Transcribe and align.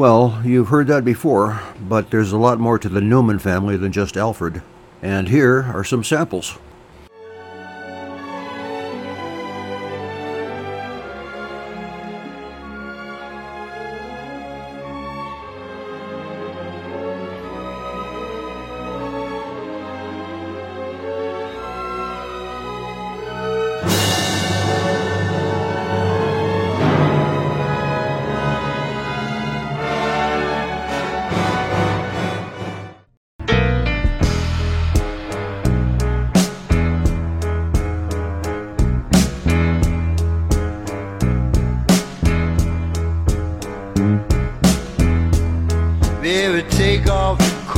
Well, 0.00 0.40
you've 0.46 0.68
heard 0.68 0.86
that 0.86 1.04
before, 1.04 1.60
but 1.78 2.10
there's 2.10 2.32
a 2.32 2.38
lot 2.38 2.58
more 2.58 2.78
to 2.78 2.88
the 2.88 3.02
Newman 3.02 3.38
family 3.38 3.76
than 3.76 3.92
just 3.92 4.16
Alfred. 4.16 4.62
And 5.02 5.28
here 5.28 5.70
are 5.74 5.84
some 5.84 6.04
samples. 6.04 6.56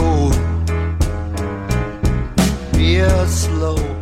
Your 0.03 0.31
coat 0.31 0.43
slow. 3.29 4.02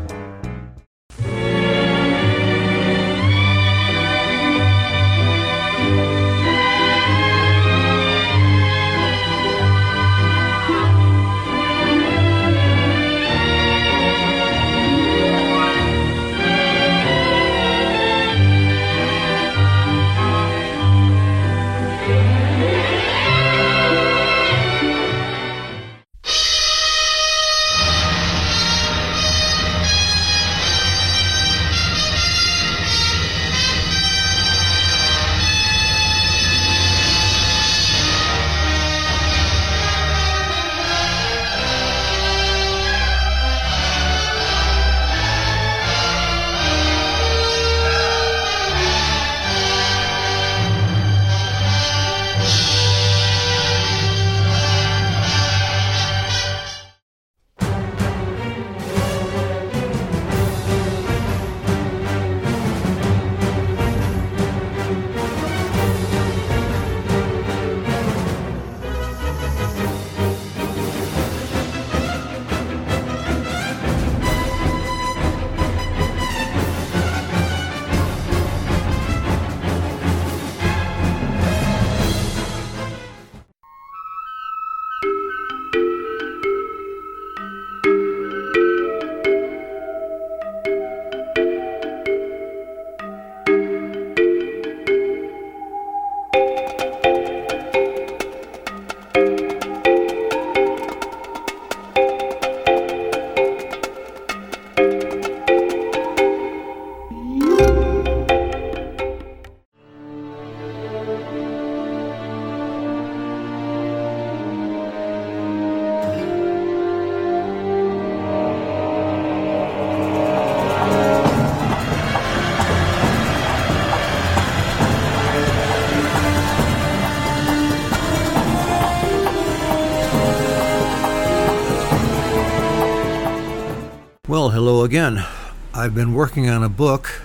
Well, 134.31 134.51
hello 134.51 134.85
again. 134.85 135.27
I've 135.75 135.93
been 135.93 136.15
working 136.15 136.49
on 136.49 136.63
a 136.63 136.69
book, 136.69 137.21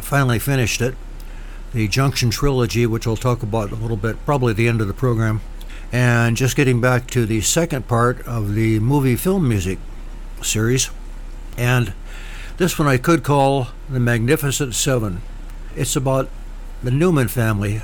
finally 0.00 0.38
finished 0.38 0.82
it, 0.82 0.96
the 1.72 1.88
Junction 1.88 2.28
Trilogy, 2.28 2.84
which 2.84 3.06
I'll 3.06 3.16
talk 3.16 3.42
about 3.42 3.72
a 3.72 3.74
little 3.74 3.96
bit, 3.96 4.22
probably 4.26 4.52
the 4.52 4.68
end 4.68 4.82
of 4.82 4.86
the 4.86 4.92
program. 4.92 5.40
And 5.90 6.36
just 6.36 6.54
getting 6.54 6.78
back 6.78 7.06
to 7.12 7.24
the 7.24 7.40
second 7.40 7.88
part 7.88 8.20
of 8.26 8.54
the 8.54 8.80
movie 8.80 9.16
film 9.16 9.48
music 9.48 9.78
series. 10.42 10.90
And 11.56 11.94
this 12.58 12.78
one 12.78 12.86
I 12.86 12.98
could 12.98 13.24
call 13.24 13.68
The 13.88 13.98
Magnificent 13.98 14.74
Seven. 14.74 15.22
It's 15.74 15.96
about 15.96 16.28
the 16.82 16.90
Newman 16.90 17.28
family, 17.28 17.80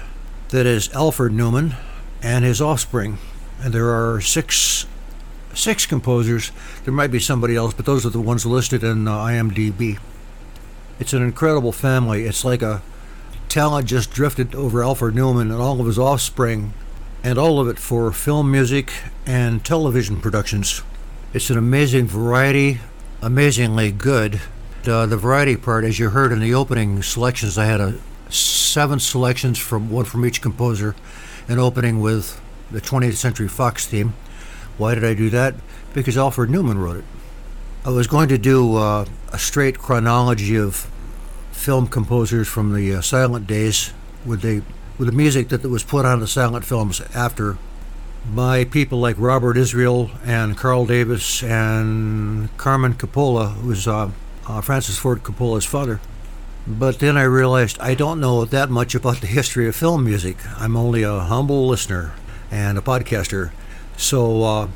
that 0.50 0.66
is 0.66 0.92
Alfred 0.92 1.32
Newman 1.32 1.74
and 2.22 2.44
his 2.44 2.60
offspring. 2.60 3.16
And 3.62 3.72
there 3.72 3.88
are 3.88 4.20
six 4.20 4.84
six 5.54 5.86
composers. 5.86 6.52
There 6.84 6.94
might 6.94 7.10
be 7.10 7.20
somebody 7.20 7.56
else, 7.56 7.74
but 7.74 7.86
those 7.86 8.04
are 8.06 8.10
the 8.10 8.20
ones 8.20 8.46
listed 8.46 8.82
in 8.84 9.08
uh, 9.08 9.16
IMDb. 9.16 9.98
It's 11.00 11.12
an 11.12 11.22
incredible 11.22 11.72
family. 11.72 12.24
It's 12.24 12.44
like 12.44 12.62
a 12.62 12.82
talent 13.48 13.86
just 13.86 14.10
drifted 14.10 14.54
over 14.54 14.82
Alfred 14.82 15.14
Newman 15.14 15.50
and 15.50 15.60
all 15.60 15.80
of 15.80 15.86
his 15.86 15.98
offspring, 15.98 16.72
and 17.22 17.38
all 17.38 17.60
of 17.60 17.68
it 17.68 17.78
for 17.78 18.12
film 18.12 18.50
music 18.50 18.92
and 19.26 19.64
television 19.64 20.20
productions. 20.20 20.82
It's 21.32 21.50
an 21.50 21.58
amazing 21.58 22.06
variety, 22.06 22.80
amazingly 23.20 23.92
good. 23.92 24.40
Uh, 24.86 25.06
the 25.06 25.16
variety 25.16 25.56
part, 25.56 25.84
as 25.84 25.98
you 25.98 26.10
heard 26.10 26.32
in 26.32 26.40
the 26.40 26.54
opening 26.54 27.02
selections, 27.02 27.58
I 27.58 27.66
had 27.66 27.80
a 27.80 27.98
seven 28.30 29.00
selections 29.00 29.58
from 29.58 29.90
one 29.90 30.04
from 30.04 30.24
each 30.24 30.40
composer, 30.40 30.94
and 31.48 31.58
opening 31.58 32.00
with 32.00 32.40
the 32.70 32.80
20th 32.80 33.14
Century 33.14 33.48
Fox 33.48 33.86
theme. 33.86 34.14
Why 34.78 34.94
did 34.94 35.04
I 35.04 35.14
do 35.14 35.28
that? 35.30 35.54
Because 35.92 36.16
Alfred 36.16 36.50
Newman 36.50 36.78
wrote 36.78 36.98
it. 36.98 37.04
I 37.84 37.90
was 37.90 38.06
going 38.06 38.28
to 38.28 38.38
do 38.38 38.76
uh, 38.76 39.04
a 39.32 39.38
straight 39.38 39.78
chronology 39.78 40.56
of 40.56 40.90
film 41.52 41.88
composers 41.88 42.48
from 42.48 42.72
the 42.72 42.94
uh, 42.94 43.00
silent 43.00 43.46
days 43.46 43.92
with 44.24 44.42
the 44.42 44.62
with 44.96 45.08
the 45.08 45.14
music 45.14 45.48
that 45.48 45.62
was 45.62 45.84
put 45.84 46.04
on 46.04 46.18
the 46.18 46.26
silent 46.26 46.64
films 46.64 47.00
after 47.14 47.56
by 48.34 48.64
people 48.64 48.98
like 48.98 49.16
Robert 49.18 49.56
Israel 49.56 50.10
and 50.24 50.56
Carl 50.56 50.86
Davis 50.86 51.42
and 51.42 52.54
Carmine 52.56 52.94
Coppola, 52.94 53.54
who 53.54 53.68
was 53.68 53.86
uh, 53.86 54.10
uh, 54.46 54.60
Francis 54.60 54.98
Ford 54.98 55.22
Coppola's 55.22 55.64
father. 55.64 56.00
But 56.66 56.98
then 56.98 57.16
I 57.16 57.22
realized 57.22 57.78
I 57.80 57.94
don't 57.94 58.20
know 58.20 58.44
that 58.44 58.70
much 58.70 58.94
about 58.94 59.20
the 59.20 59.26
history 59.26 59.66
of 59.68 59.76
film 59.76 60.04
music. 60.04 60.36
I'm 60.58 60.76
only 60.76 61.02
a 61.02 61.20
humble 61.20 61.66
listener 61.66 62.12
and 62.50 62.76
a 62.76 62.82
podcaster. 62.82 63.50
So 63.98 64.42
uh, 64.44 64.68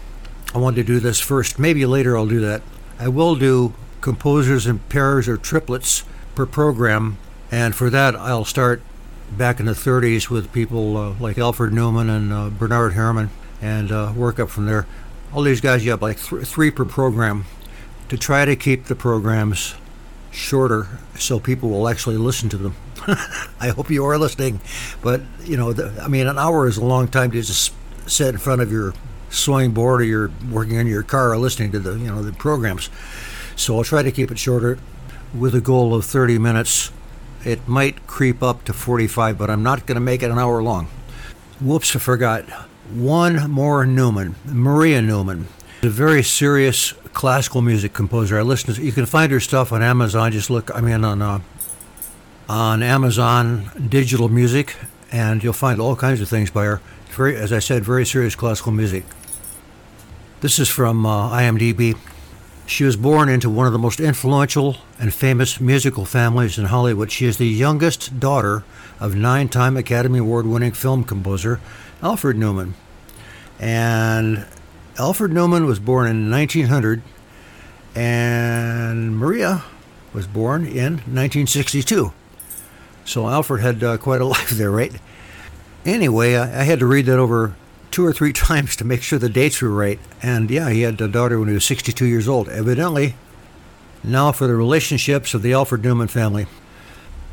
I 0.52 0.58
wanted 0.58 0.76
to 0.76 0.84
do 0.84 1.00
this 1.00 1.20
first. 1.20 1.58
Maybe 1.58 1.86
later 1.86 2.16
I'll 2.16 2.26
do 2.26 2.40
that. 2.40 2.60
I 2.98 3.08
will 3.08 3.36
do 3.36 3.72
composers 4.00 4.66
in 4.66 4.80
pairs 4.80 5.28
or 5.28 5.36
triplets 5.36 6.02
per 6.34 6.44
program, 6.44 7.18
and 7.50 7.74
for 7.74 7.88
that 7.88 8.16
I'll 8.16 8.44
start 8.44 8.82
back 9.30 9.60
in 9.60 9.66
the 9.66 9.72
30s 9.72 10.28
with 10.28 10.52
people 10.52 10.96
uh, 10.96 11.14
like 11.20 11.38
Alfred 11.38 11.72
Newman 11.72 12.10
and 12.10 12.32
uh, 12.32 12.50
Bernard 12.50 12.94
Herrmann, 12.94 13.30
and 13.62 13.92
uh, 13.92 14.12
work 14.14 14.40
up 14.40 14.50
from 14.50 14.66
there. 14.66 14.86
All 15.32 15.42
these 15.42 15.60
guys, 15.60 15.84
you 15.84 15.92
have 15.92 16.02
like 16.02 16.20
th- 16.20 16.42
three 16.42 16.72
per 16.72 16.84
program 16.84 17.46
to 18.08 18.18
try 18.18 18.44
to 18.44 18.56
keep 18.56 18.86
the 18.86 18.96
programs 18.96 19.76
shorter 20.32 20.98
so 21.14 21.38
people 21.38 21.70
will 21.70 21.88
actually 21.88 22.16
listen 22.16 22.48
to 22.48 22.56
them. 22.56 22.74
I 23.60 23.68
hope 23.68 23.88
you 23.88 24.04
are 24.04 24.18
listening, 24.18 24.60
but 25.00 25.22
you 25.44 25.56
know, 25.56 25.72
the, 25.72 26.02
I 26.02 26.08
mean, 26.08 26.26
an 26.26 26.38
hour 26.38 26.66
is 26.66 26.76
a 26.76 26.84
long 26.84 27.06
time 27.06 27.30
to 27.30 27.40
just 27.40 27.72
sit 28.06 28.28
in 28.28 28.38
front 28.38 28.60
of 28.60 28.72
your 28.72 28.92
sewing 29.32 29.72
board 29.72 30.02
or 30.02 30.04
you're 30.04 30.30
working 30.50 30.78
on 30.78 30.86
your 30.86 31.02
car 31.02 31.32
or 31.32 31.38
listening 31.38 31.72
to 31.72 31.80
the 31.80 31.92
you 31.98 32.06
know 32.06 32.22
the 32.22 32.32
programs. 32.32 32.90
So 33.56 33.76
I'll 33.76 33.84
try 33.84 34.02
to 34.02 34.12
keep 34.12 34.30
it 34.30 34.38
shorter, 34.38 34.78
with 35.34 35.54
a 35.54 35.60
goal 35.60 35.94
of 35.94 36.04
30 36.04 36.38
minutes. 36.38 36.90
It 37.44 37.66
might 37.66 38.06
creep 38.06 38.42
up 38.42 38.64
to 38.64 38.72
45, 38.72 39.36
but 39.36 39.50
I'm 39.50 39.62
not 39.62 39.86
going 39.86 39.96
to 39.96 40.00
make 40.00 40.22
it 40.22 40.30
an 40.30 40.38
hour 40.38 40.62
long. 40.62 40.86
Whoops, 41.60 41.96
I 41.96 41.98
forgot. 41.98 42.44
One 42.92 43.50
more 43.50 43.86
Newman, 43.86 44.36
Maria 44.44 45.00
Newman, 45.00 45.48
a 45.82 45.88
very 45.88 46.22
serious 46.22 46.92
classical 47.12 47.62
music 47.62 47.92
composer. 47.92 48.38
I 48.38 48.42
listen 48.42 48.74
to. 48.74 48.82
You 48.82 48.92
can 48.92 49.06
find 49.06 49.32
her 49.32 49.40
stuff 49.40 49.72
on 49.72 49.82
Amazon. 49.82 50.30
Just 50.32 50.50
look. 50.50 50.70
I 50.74 50.80
mean 50.80 51.04
on 51.04 51.22
uh, 51.22 51.40
on 52.48 52.82
Amazon 52.82 53.70
Digital 53.88 54.28
Music, 54.28 54.76
and 55.10 55.42
you'll 55.42 55.52
find 55.52 55.80
all 55.80 55.96
kinds 55.96 56.20
of 56.20 56.28
things 56.28 56.50
by 56.50 56.64
her. 56.64 56.80
Very, 57.10 57.36
as 57.36 57.52
I 57.52 57.60
said, 57.60 57.84
very 57.84 58.04
serious 58.04 58.34
classical 58.34 58.72
music. 58.72 59.04
This 60.42 60.58
is 60.58 60.68
from 60.68 61.06
uh, 61.06 61.30
IMDb. 61.30 61.96
She 62.66 62.82
was 62.82 62.96
born 62.96 63.28
into 63.28 63.48
one 63.48 63.68
of 63.68 63.72
the 63.72 63.78
most 63.78 64.00
influential 64.00 64.78
and 64.98 65.14
famous 65.14 65.60
musical 65.60 66.04
families 66.04 66.58
in 66.58 66.64
Hollywood. 66.64 67.12
She 67.12 67.26
is 67.26 67.36
the 67.36 67.46
youngest 67.46 68.18
daughter 68.18 68.64
of 68.98 69.14
nine 69.14 69.48
time 69.48 69.76
Academy 69.76 70.18
Award 70.18 70.46
winning 70.46 70.72
film 70.72 71.04
composer 71.04 71.60
Alfred 72.02 72.36
Newman. 72.36 72.74
And 73.60 74.44
Alfred 74.98 75.30
Newman 75.30 75.64
was 75.64 75.78
born 75.78 76.08
in 76.08 76.28
1900, 76.28 77.02
and 77.94 79.16
Maria 79.16 79.62
was 80.12 80.26
born 80.26 80.66
in 80.66 80.94
1962. 80.94 82.12
So 83.04 83.28
Alfred 83.28 83.62
had 83.62 83.84
uh, 83.84 83.96
quite 83.96 84.20
a 84.20 84.24
life 84.36 84.50
there, 84.50 84.72
right? 84.72 84.92
Anyway, 85.84 86.34
I, 86.34 86.62
I 86.62 86.64
had 86.64 86.80
to 86.80 86.86
read 86.86 87.06
that 87.06 87.20
over 87.20 87.54
two 87.92 88.04
or 88.04 88.12
three 88.12 88.32
times 88.48 88.74
to 88.76 88.84
make 88.84 89.02
sure 89.02 89.18
the 89.18 89.28
dates 89.28 89.62
were 89.62 89.70
right. 89.70 90.00
And 90.22 90.50
yeah, 90.50 90.70
he 90.70 90.82
had 90.82 91.00
a 91.00 91.08
daughter 91.08 91.38
when 91.38 91.48
he 91.48 91.54
was 91.54 91.64
62 91.64 92.04
years 92.04 92.26
old. 92.26 92.48
Evidently, 92.48 93.14
now 94.02 94.32
for 94.32 94.46
the 94.46 94.56
relationships 94.56 95.34
of 95.34 95.42
the 95.42 95.52
Alfred 95.52 95.84
Newman 95.84 96.08
family. 96.08 96.46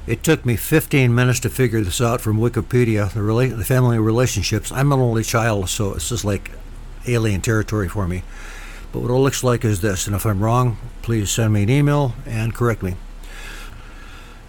It 0.07 0.23
took 0.23 0.45
me 0.45 0.55
15 0.55 1.13
minutes 1.13 1.39
to 1.41 1.49
figure 1.49 1.81
this 1.81 2.01
out 2.01 2.21
from 2.21 2.39
Wikipedia, 2.39 3.11
the, 3.11 3.19
rela- 3.19 3.55
the 3.55 3.65
family 3.65 3.99
relationships. 3.99 4.71
I'm 4.71 4.91
an 4.91 4.99
only 4.99 5.23
child, 5.23 5.69
so 5.69 5.93
it's 5.93 6.09
just 6.09 6.25
like 6.25 6.51
alien 7.07 7.41
territory 7.41 7.87
for 7.87 8.07
me. 8.07 8.23
But 8.91 9.01
what 9.01 9.11
it 9.11 9.13
looks 9.13 9.43
like 9.43 9.63
is 9.63 9.81
this, 9.81 10.07
and 10.07 10.15
if 10.15 10.25
I'm 10.25 10.43
wrong, 10.43 10.77
please 11.03 11.29
send 11.29 11.53
me 11.53 11.63
an 11.63 11.69
email 11.69 12.15
and 12.25 12.55
correct 12.55 12.81
me. 12.81 12.95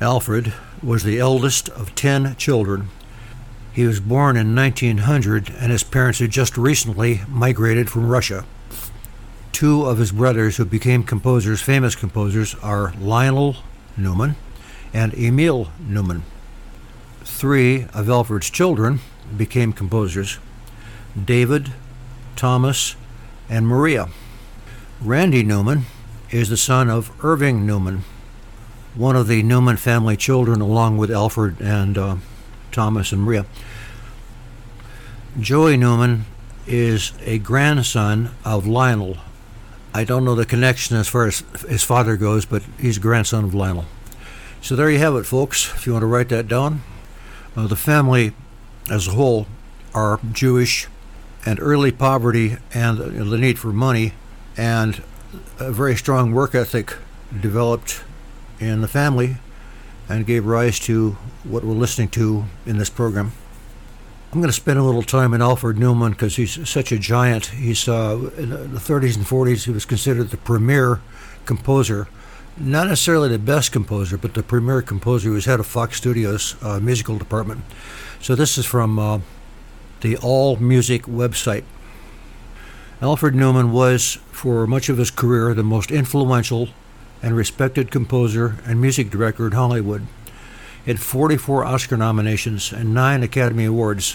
Alfred 0.00 0.54
was 0.82 1.02
the 1.02 1.18
eldest 1.18 1.68
of 1.68 1.94
10 1.94 2.36
children. 2.36 2.88
He 3.72 3.86
was 3.86 4.00
born 4.00 4.36
in 4.36 4.54
1900, 4.54 5.50
and 5.58 5.70
his 5.70 5.84
parents 5.84 6.18
had 6.18 6.30
just 6.30 6.56
recently 6.56 7.20
migrated 7.28 7.88
from 7.88 8.08
Russia. 8.08 8.44
Two 9.52 9.84
of 9.84 9.98
his 9.98 10.12
brothers 10.12 10.56
who 10.56 10.64
became 10.64 11.04
composers, 11.04 11.62
famous 11.62 11.94
composers, 11.94 12.54
are 12.56 12.92
Lionel 13.00 13.56
Newman 13.96 14.36
and 14.92 15.14
Emil 15.14 15.70
Newman. 15.78 16.24
Three 17.22 17.84
of 17.94 18.08
Alfred's 18.08 18.50
children 18.50 19.00
became 19.36 19.72
composers 19.72 20.38
David, 21.24 21.72
Thomas, 22.36 22.96
and 23.48 23.66
Maria. 23.66 24.08
Randy 25.00 25.42
Newman 25.42 25.86
is 26.30 26.48
the 26.48 26.56
son 26.56 26.88
of 26.88 27.12
Irving 27.24 27.66
Newman, 27.66 28.04
one 28.94 29.16
of 29.16 29.28
the 29.28 29.42
Newman 29.42 29.76
family 29.76 30.16
children, 30.16 30.60
along 30.60 30.98
with 30.98 31.10
Alfred 31.10 31.60
and 31.60 31.98
uh, 31.98 32.16
Thomas 32.72 33.12
and 33.12 33.22
Maria. 33.22 33.46
Joey 35.38 35.76
Newman 35.76 36.26
is 36.66 37.12
a 37.24 37.38
grandson 37.38 38.30
of 38.44 38.66
Lionel. 38.66 39.18
I 39.92 40.04
don't 40.04 40.24
know 40.24 40.34
the 40.34 40.46
connection 40.46 40.96
as 40.96 41.08
far 41.08 41.26
as 41.26 41.42
his 41.68 41.82
father 41.82 42.16
goes, 42.16 42.44
but 42.44 42.62
he's 42.78 42.96
a 42.96 43.00
grandson 43.00 43.44
of 43.44 43.54
Lionel. 43.54 43.86
So 44.62 44.76
there 44.76 44.90
you 44.90 44.98
have 44.98 45.14
it, 45.14 45.24
folks. 45.24 45.72
If 45.74 45.86
you 45.86 45.92
want 45.92 46.02
to 46.02 46.06
write 46.06 46.28
that 46.28 46.48
down, 46.48 46.82
uh, 47.56 47.66
the 47.66 47.76
family 47.76 48.32
as 48.90 49.08
a 49.08 49.12
whole 49.12 49.46
are 49.94 50.20
Jewish, 50.32 50.86
and 51.44 51.58
early 51.60 51.90
poverty 51.90 52.56
and 52.74 52.98
the 52.98 53.38
need 53.38 53.58
for 53.58 53.72
money 53.72 54.12
and 54.56 55.02
a 55.58 55.72
very 55.72 55.96
strong 55.96 56.32
work 56.32 56.54
ethic 56.54 56.96
developed 57.40 58.02
in 58.58 58.80
the 58.80 58.88
family 58.88 59.36
and 60.10 60.26
gave 60.26 60.44
rise 60.44 60.80
to 60.80 61.12
what 61.44 61.62
we're 61.62 61.72
listening 61.72 62.08
to 62.08 62.44
in 62.66 62.78
this 62.78 62.90
program. 62.90 63.32
I'm 64.32 64.40
going 64.40 64.50
to 64.50 64.56
spend 64.56 64.78
a 64.78 64.82
little 64.82 65.02
time 65.02 65.32
in 65.34 65.40
Alfred 65.40 65.78
Newman 65.78 66.12
because 66.12 66.36
he's 66.36 66.68
such 66.68 66.92
a 66.92 66.98
giant. 66.98 67.46
He's 67.46 67.88
uh, 67.88 68.30
in 68.36 68.50
the 68.50 68.80
30s 68.80 69.16
and 69.16 69.24
40s. 69.24 69.64
He 69.64 69.70
was 69.70 69.84
considered 69.84 70.30
the 70.30 70.36
premier 70.36 71.00
composer, 71.46 72.08
not 72.56 72.88
necessarily 72.88 73.28
the 73.28 73.38
best 73.38 73.72
composer, 73.72 74.18
but 74.18 74.34
the 74.34 74.42
premier 74.42 74.82
composer. 74.82 75.28
He 75.28 75.34
was 75.34 75.44
head 75.46 75.60
of 75.60 75.66
Fox 75.66 75.96
Studios 75.96 76.56
uh, 76.62 76.80
musical 76.80 77.16
department. 77.16 77.62
So 78.20 78.34
this 78.34 78.58
is 78.58 78.66
from 78.66 78.98
uh, 78.98 79.20
the 80.00 80.16
All 80.16 80.56
Music 80.56 81.02
website. 81.02 81.64
Alfred 83.00 83.34
Newman 83.34 83.72
was, 83.72 84.18
for 84.30 84.66
much 84.66 84.88
of 84.88 84.98
his 84.98 85.10
career, 85.10 85.54
the 85.54 85.62
most 85.62 85.90
influential 85.90 86.68
and 87.22 87.36
respected 87.36 87.90
composer 87.90 88.56
and 88.64 88.80
music 88.80 89.10
director 89.10 89.46
in 89.46 89.52
Hollywood. 89.52 90.06
Had 90.86 91.00
44 91.00 91.64
Oscar 91.64 91.96
nominations 91.96 92.72
and 92.72 92.94
9 92.94 93.22
Academy 93.22 93.66
Awards, 93.66 94.14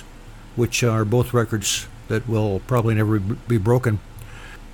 which 0.55 0.83
are 0.83 1.05
both 1.05 1.33
records 1.33 1.87
that 2.07 2.27
will 2.27 2.61
probably 2.61 2.95
never 2.95 3.19
be 3.19 3.57
broken. 3.57 3.99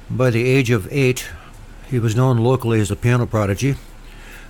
By 0.09 0.29
the 0.29 0.47
age 0.47 0.69
of 0.69 0.87
8, 0.91 1.29
he 1.89 1.99
was 1.99 2.15
known 2.15 2.37
locally 2.37 2.79
as 2.79 2.91
a 2.91 2.95
piano 2.95 3.25
prodigy, 3.25 3.75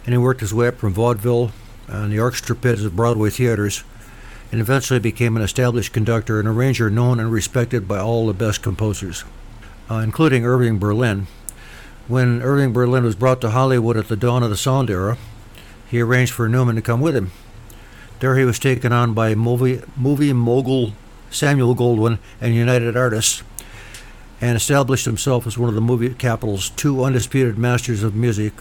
and 0.05 0.13
he 0.13 0.17
worked 0.17 0.41
his 0.41 0.53
way 0.53 0.67
up 0.67 0.77
from 0.77 0.93
vaudeville 0.93 1.51
and 1.87 2.11
the 2.11 2.19
orchestra 2.19 2.55
pits 2.55 2.83
of 2.83 2.95
Broadway 2.95 3.29
theaters 3.29 3.83
and 4.51 4.59
eventually 4.59 4.99
became 4.99 5.35
an 5.35 5.43
established 5.43 5.93
conductor 5.93 6.39
and 6.39 6.47
arranger 6.47 6.89
known 6.89 7.19
and 7.19 7.31
respected 7.31 7.87
by 7.87 7.99
all 7.99 8.27
the 8.27 8.33
best 8.33 8.61
composers, 8.61 9.23
uh, 9.89 9.95
including 9.95 10.45
Irving 10.45 10.77
Berlin. 10.77 11.27
When 12.07 12.41
Irving 12.41 12.73
Berlin 12.73 13.03
was 13.03 13.15
brought 13.15 13.41
to 13.41 13.51
Hollywood 13.51 13.95
at 13.95 14.07
the 14.07 14.15
dawn 14.15 14.43
of 14.43 14.49
the 14.49 14.57
sound 14.57 14.89
era, 14.89 15.17
he 15.89 16.01
arranged 16.01 16.33
for 16.33 16.49
Newman 16.49 16.75
to 16.75 16.81
come 16.81 17.01
with 17.01 17.15
him. 17.15 17.31
There 18.19 18.37
he 18.37 18.45
was 18.45 18.59
taken 18.59 18.91
on 18.91 19.13
by 19.13 19.33
movie, 19.35 19.81
movie 19.95 20.33
mogul 20.33 20.93
Samuel 21.29 21.75
Goldwyn 21.75 22.19
and 22.39 22.53
United 22.53 22.97
Artists, 22.97 23.43
and 24.39 24.55
established 24.55 25.05
himself 25.05 25.47
as 25.47 25.57
one 25.57 25.69
of 25.69 25.75
the 25.75 25.81
movie 25.81 26.13
capital's 26.13 26.69
two 26.71 27.03
undisputed 27.03 27.57
masters 27.57 28.03
of 28.03 28.15
music, 28.15 28.53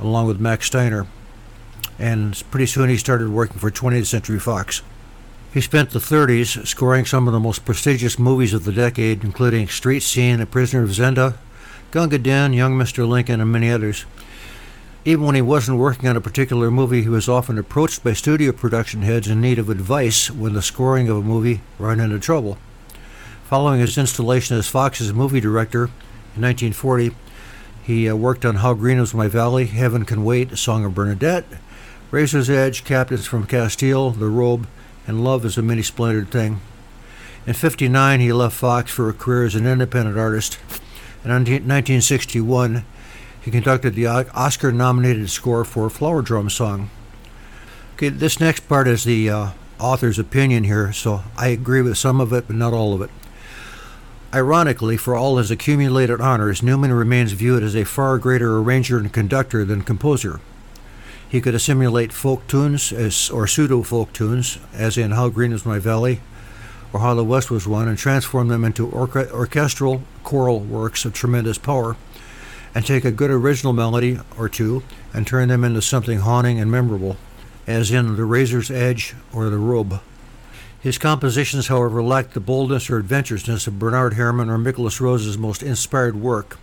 along 0.00 0.26
with 0.26 0.40
Max 0.40 0.66
Steiner. 0.66 1.06
And 1.98 2.42
pretty 2.50 2.66
soon 2.66 2.88
he 2.88 2.96
started 2.96 3.30
working 3.30 3.58
for 3.58 3.70
20th 3.70 4.06
Century 4.06 4.38
Fox. 4.38 4.82
He 5.52 5.60
spent 5.60 5.90
the 5.90 5.98
30s 5.98 6.66
scoring 6.66 7.04
some 7.04 7.26
of 7.26 7.32
the 7.32 7.40
most 7.40 7.64
prestigious 7.64 8.18
movies 8.18 8.52
of 8.54 8.64
the 8.64 8.72
decade, 8.72 9.24
including 9.24 9.68
Street 9.68 10.00
Scene, 10.00 10.38
The 10.38 10.46
Prisoner 10.46 10.82
of 10.82 10.90
Zenda, 10.90 11.34
Gunga 11.90 12.18
Din, 12.18 12.52
Young 12.52 12.78
Mr. 12.78 13.08
Lincoln, 13.08 13.40
and 13.40 13.50
many 13.50 13.70
others. 13.70 14.04
Even 15.06 15.24
when 15.24 15.34
he 15.34 15.40
wasn't 15.40 15.78
working 15.78 16.06
on 16.06 16.18
a 16.18 16.20
particular 16.20 16.70
movie, 16.70 17.02
he 17.02 17.08
was 17.08 17.30
often 17.30 17.56
approached 17.56 18.04
by 18.04 18.12
studio 18.12 18.52
production 18.52 19.00
heads 19.00 19.26
in 19.26 19.40
need 19.40 19.58
of 19.58 19.70
advice 19.70 20.30
when 20.30 20.52
the 20.52 20.60
scoring 20.60 21.08
of 21.08 21.16
a 21.16 21.22
movie 21.22 21.62
ran 21.78 21.98
into 21.98 22.18
trouble. 22.18 22.58
Following 23.44 23.80
his 23.80 23.96
installation 23.96 24.58
as 24.58 24.68
Fox's 24.68 25.14
movie 25.14 25.40
director 25.40 25.84
in 26.36 26.42
1940, 26.42 27.12
he 27.82 28.06
uh, 28.06 28.14
worked 28.14 28.44
on 28.44 28.56
How 28.56 28.74
Green 28.74 29.00
Was 29.00 29.14
My 29.14 29.26
Valley, 29.26 29.64
Heaven 29.64 30.04
Can 30.04 30.24
Wait, 30.24 30.58
Song 30.58 30.84
of 30.84 30.94
Bernadette, 30.94 31.46
Razor's 32.10 32.50
Edge, 32.50 32.84
Captains 32.84 33.24
from 33.24 33.46
Castile, 33.46 34.10
The 34.10 34.28
Robe, 34.28 34.68
and 35.06 35.24
love 35.24 35.42
is 35.46 35.56
a 35.56 35.62
many 35.62 35.80
splendored 35.80 36.30
thing. 36.30 36.60
In 37.46 37.54
59, 37.54 38.20
he 38.20 38.30
left 38.30 38.56
Fox 38.56 38.90
for 38.90 39.08
a 39.08 39.14
career 39.14 39.44
as 39.44 39.54
an 39.54 39.66
independent 39.66 40.18
artist. 40.18 40.58
In 41.24 41.30
1961, 41.30 42.84
he 43.40 43.50
conducted 43.50 43.94
the 43.94 44.06
Oscar 44.06 44.70
nominated 44.70 45.30
score 45.30 45.64
for 45.64 45.90
Flower 45.90 46.22
Drum 46.22 46.48
Song. 46.48 46.90
Okay, 47.94 48.08
this 48.08 48.38
next 48.38 48.68
part 48.68 48.86
is 48.86 49.02
the 49.02 49.28
uh, 49.28 49.50
author's 49.80 50.18
opinion 50.18 50.64
here, 50.64 50.92
so 50.92 51.22
I 51.36 51.48
agree 51.48 51.82
with 51.82 51.98
some 51.98 52.20
of 52.20 52.32
it, 52.32 52.46
but 52.46 52.54
not 52.54 52.72
all 52.72 52.94
of 52.94 53.02
it. 53.02 53.10
Ironically, 54.32 54.96
for 54.96 55.16
all 55.16 55.38
his 55.38 55.50
accumulated 55.50 56.20
honors, 56.20 56.62
Newman 56.62 56.92
remains 56.92 57.32
viewed 57.32 57.64
as 57.64 57.74
a 57.74 57.84
far 57.84 58.18
greater 58.18 58.58
arranger 58.58 58.98
and 58.98 59.12
conductor 59.12 59.64
than 59.64 59.82
composer. 59.82 60.40
He 61.28 61.40
could 61.40 61.54
assimilate 61.54 62.12
folk 62.12 62.46
tunes 62.46 62.92
as, 62.92 63.28
or 63.30 63.46
pseudo 63.46 63.82
folk 63.82 64.12
tunes, 64.12 64.58
as 64.72 64.96
in 64.96 65.10
How 65.10 65.30
Green 65.30 65.52
Is 65.52 65.66
My 65.66 65.78
Valley 65.80 66.20
or 66.92 67.00
How 67.00 67.14
the 67.14 67.24
West 67.24 67.50
Was 67.50 67.66
Won, 67.66 67.88
and 67.88 67.98
transform 67.98 68.48
them 68.48 68.64
into 68.64 68.90
orchestral 68.92 70.02
choral 70.24 70.60
works 70.60 71.04
of 71.04 71.12
tremendous 71.12 71.58
power. 71.58 71.96
and 72.74 72.86
take 72.86 73.04
a 73.04 73.10
good 73.10 73.30
original 73.30 73.72
melody 73.72 74.20
or 74.38 74.48
two 74.48 74.82
and 75.12 75.26
turn 75.26 75.48
them 75.48 75.64
into 75.64 75.82
something 75.82 76.18
haunting 76.20 76.60
and 76.60 76.70
memorable, 76.70 77.16
as 77.66 77.90
in 77.90 78.16
The 78.16 78.24
Razor's 78.24 78.70
Edge 78.70 79.14
or 79.32 79.48
The 79.48 79.58
Robe. 79.58 80.00
His 80.80 80.98
compositions, 80.98 81.66
however, 81.66 82.02
lacked 82.02 82.34
the 82.34 82.40
boldness 82.40 82.88
or 82.88 82.98
adventurousness 82.98 83.66
of 83.66 83.78
Bernard 83.78 84.14
Herrmann 84.14 84.48
or 84.48 84.58
Nicholas 84.58 85.00
Rozsa's 85.00 85.36
most 85.36 85.62
inspired 85.62 86.16
work. 86.16 86.58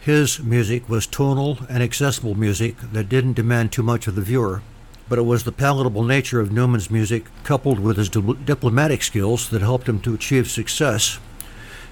His 0.00 0.40
music 0.40 0.88
was 0.88 1.06
tonal 1.06 1.58
and 1.68 1.82
accessible 1.82 2.34
music 2.34 2.76
that 2.92 3.08
didn't 3.08 3.34
demand 3.34 3.72
too 3.72 3.82
much 3.82 4.06
of 4.06 4.14
the 4.14 4.22
viewer, 4.22 4.62
but 5.08 5.18
it 5.18 5.22
was 5.22 5.44
the 5.44 5.52
palatable 5.52 6.02
nature 6.02 6.40
of 6.40 6.52
Newman's 6.52 6.90
music 6.90 7.24
coupled 7.44 7.78
with 7.78 7.96
his 7.96 8.08
di- 8.08 8.36
diplomatic 8.44 9.02
skills 9.02 9.48
that 9.50 9.62
helped 9.62 9.88
him 9.88 10.00
to 10.00 10.14
achieve 10.14 10.50
success. 10.50 11.18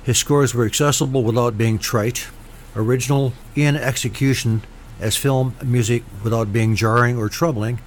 His 0.02 0.18
scores 0.18 0.54
were 0.54 0.66
accessible 0.66 1.23
without 1.23 1.56
being 1.56 1.78
trite, 1.78 2.28
original 2.76 3.33
in 3.54 3.76
execution 3.76 4.62
as 5.00 5.16
film 5.16 5.54
music 5.62 6.02
without 6.23 6.52
being 6.52 6.76
jarring 6.76 7.16
or 7.16 7.28
troubling, 7.28 7.80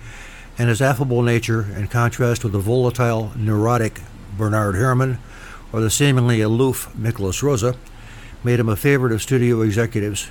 and 0.58 0.70
his 0.70 0.82
affable 0.82 1.22
nature, 1.22 1.68
in 1.76 1.88
contrast 1.88 2.44
with 2.44 2.54
the 2.54 2.60
volatile, 2.60 3.32
neurotic 3.36 4.02
Bernard 4.38 4.76
Herrmann 4.76 5.20
or 5.72 5.82
the 5.82 5.90
seemingly 5.90 6.42
aloof 6.42 6.96
Nicholas 6.96 7.44
Rozsa, 7.44 7.76
made 8.44 8.60
him 8.60 8.70
a 8.70 8.76
favorite 8.76 9.12
of 9.12 9.22
studio 9.22 9.62
executives. 9.62 10.30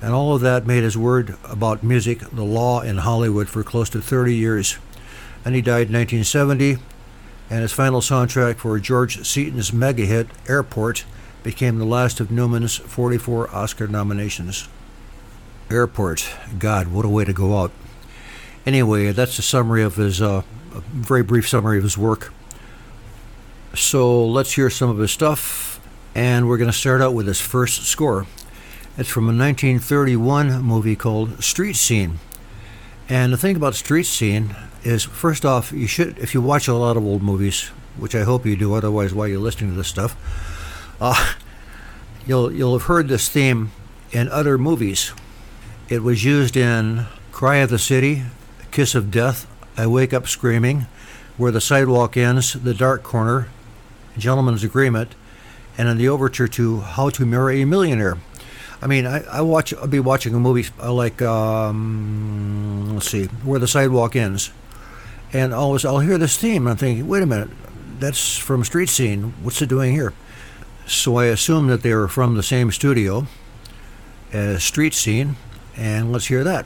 And 0.00 0.14
all 0.14 0.34
of 0.34 0.40
that 0.42 0.66
made 0.66 0.84
his 0.84 0.96
word 0.96 1.36
about 1.44 1.82
music 1.82 2.20
the 2.30 2.44
law 2.44 2.82
in 2.82 2.98
Hollywood 2.98 3.48
for 3.48 3.64
close 3.64 3.90
to 3.90 4.00
30 4.00 4.34
years. 4.34 4.78
And 5.44 5.54
he 5.54 5.62
died 5.62 5.88
in 5.88 5.94
1970, 5.94 6.78
and 7.50 7.62
his 7.62 7.72
final 7.72 8.00
soundtrack 8.00 8.56
for 8.56 8.78
George 8.78 9.26
Seaton's 9.26 9.72
mega 9.72 10.04
hit, 10.04 10.28
Airport, 10.46 11.04
became 11.42 11.78
the 11.78 11.84
last 11.84 12.20
of 12.20 12.30
Newman's 12.30 12.76
44 12.76 13.54
Oscar 13.54 13.88
nominations. 13.88 14.68
Airport, 15.70 16.30
God, 16.58 16.88
what 16.88 17.04
a 17.04 17.08
way 17.08 17.24
to 17.24 17.32
go 17.32 17.58
out. 17.58 17.72
Anyway, 18.66 19.12
that's 19.12 19.38
a 19.38 19.42
summary 19.42 19.82
of 19.82 19.96
his, 19.96 20.20
uh, 20.20 20.42
a 20.74 20.80
very 20.80 21.22
brief 21.22 21.48
summary 21.48 21.78
of 21.78 21.84
his 21.84 21.96
work. 21.96 22.32
So 23.74 24.26
let's 24.26 24.52
hear 24.52 24.70
some 24.70 24.90
of 24.90 24.98
his 24.98 25.10
stuff, 25.10 25.80
and 26.14 26.48
we're 26.48 26.58
going 26.58 26.70
to 26.70 26.76
start 26.76 27.00
out 27.00 27.14
with 27.14 27.26
his 27.26 27.40
first 27.40 27.84
score. 27.84 28.26
It's 28.98 29.08
from 29.08 29.26
a 29.26 29.26
1931 29.28 30.60
movie 30.60 30.96
called 30.96 31.40
Street 31.40 31.76
Scene. 31.76 32.18
And 33.08 33.32
the 33.32 33.36
thing 33.36 33.54
about 33.54 33.76
Street 33.76 34.06
Scene 34.06 34.56
is, 34.82 35.04
first 35.04 35.44
off, 35.44 35.70
you 35.70 35.86
should, 35.86 36.18
if 36.18 36.34
you 36.34 36.42
watch 36.42 36.66
a 36.66 36.74
lot 36.74 36.96
of 36.96 37.04
old 37.04 37.22
movies, 37.22 37.68
which 37.96 38.16
I 38.16 38.24
hope 38.24 38.44
you 38.44 38.56
do, 38.56 38.74
otherwise, 38.74 39.14
why 39.14 39.26
are 39.26 39.28
you 39.28 39.38
listening 39.38 39.70
to 39.70 39.76
this 39.76 39.86
stuff? 39.86 40.16
Uh, 41.00 41.34
you'll 42.26 42.50
you'll 42.50 42.76
have 42.76 42.88
heard 42.88 43.06
this 43.06 43.28
theme 43.28 43.70
in 44.10 44.28
other 44.30 44.58
movies. 44.58 45.12
It 45.88 46.02
was 46.02 46.24
used 46.24 46.56
in 46.56 47.06
Cry 47.30 47.58
of 47.58 47.70
the 47.70 47.78
City, 47.78 48.24
Kiss 48.72 48.96
of 48.96 49.12
Death, 49.12 49.46
I 49.76 49.86
Wake 49.86 50.12
Up 50.12 50.26
Screaming, 50.26 50.86
Where 51.36 51.52
the 51.52 51.60
Sidewalk 51.60 52.16
Ends, 52.16 52.54
The 52.54 52.74
Dark 52.74 53.04
Corner, 53.04 53.46
Gentleman's 54.16 54.64
Agreement, 54.64 55.14
and 55.78 55.88
in 55.88 55.98
the 55.98 56.08
overture 56.08 56.48
to 56.48 56.80
How 56.80 57.10
to 57.10 57.24
Marry 57.24 57.62
a 57.62 57.66
Millionaire. 57.66 58.18
I 58.80 58.86
mean, 58.86 59.06
I, 59.06 59.24
I 59.24 59.40
watch. 59.40 59.74
I'll 59.74 59.88
be 59.88 60.00
watching 60.00 60.34
a 60.34 60.38
movie 60.38 60.68
uh, 60.80 60.92
like 60.92 61.20
um, 61.20 62.94
let's 62.94 63.10
see, 63.10 63.24
Where 63.44 63.58
the 63.58 63.66
Sidewalk 63.66 64.14
Ends, 64.14 64.52
and 65.32 65.52
always 65.52 65.84
I'll 65.84 65.98
hear 65.98 66.18
this 66.18 66.36
theme. 66.36 66.62
And 66.62 66.70
I'm 66.70 66.76
thinking, 66.76 67.08
wait 67.08 67.22
a 67.22 67.26
minute, 67.26 67.50
that's 67.98 68.38
from 68.38 68.64
Street 68.64 68.88
Scene. 68.88 69.34
What's 69.42 69.60
it 69.60 69.68
doing 69.68 69.92
here? 69.92 70.12
So 70.86 71.16
I 71.16 71.26
assume 71.26 71.66
that 71.66 71.82
they 71.82 71.92
were 71.92 72.08
from 72.08 72.36
the 72.36 72.42
same 72.42 72.70
studio 72.70 73.26
as 74.32 74.62
Street 74.62 74.94
Scene, 74.94 75.36
and 75.76 76.12
let's 76.12 76.26
hear 76.26 76.44
that. 76.44 76.64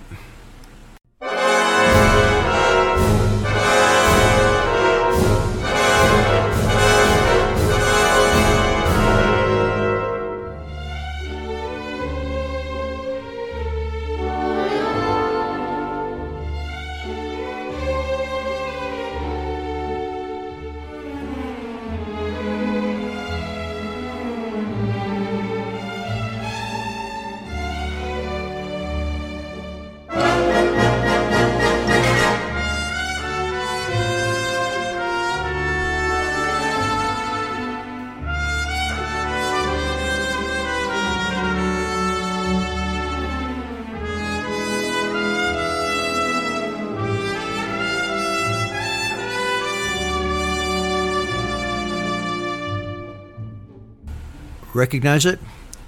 Recognize 54.82 55.24
it? 55.24 55.38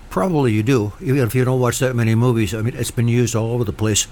Probably 0.09 0.53
you 0.53 0.63
do, 0.63 0.93
even 1.01 1.19
if 1.27 1.35
you 1.35 1.45
don't 1.45 1.59
watch 1.59 1.81
that 1.81 1.97
many 1.97 2.15
movies. 2.15 2.55
I 2.55 2.63
mean, 2.63 2.77
it's 2.77 2.93
been 2.93 3.09
used 3.09 3.35
all 3.35 3.51
over 3.51 3.65
the 3.65 3.73
place. 3.73 4.07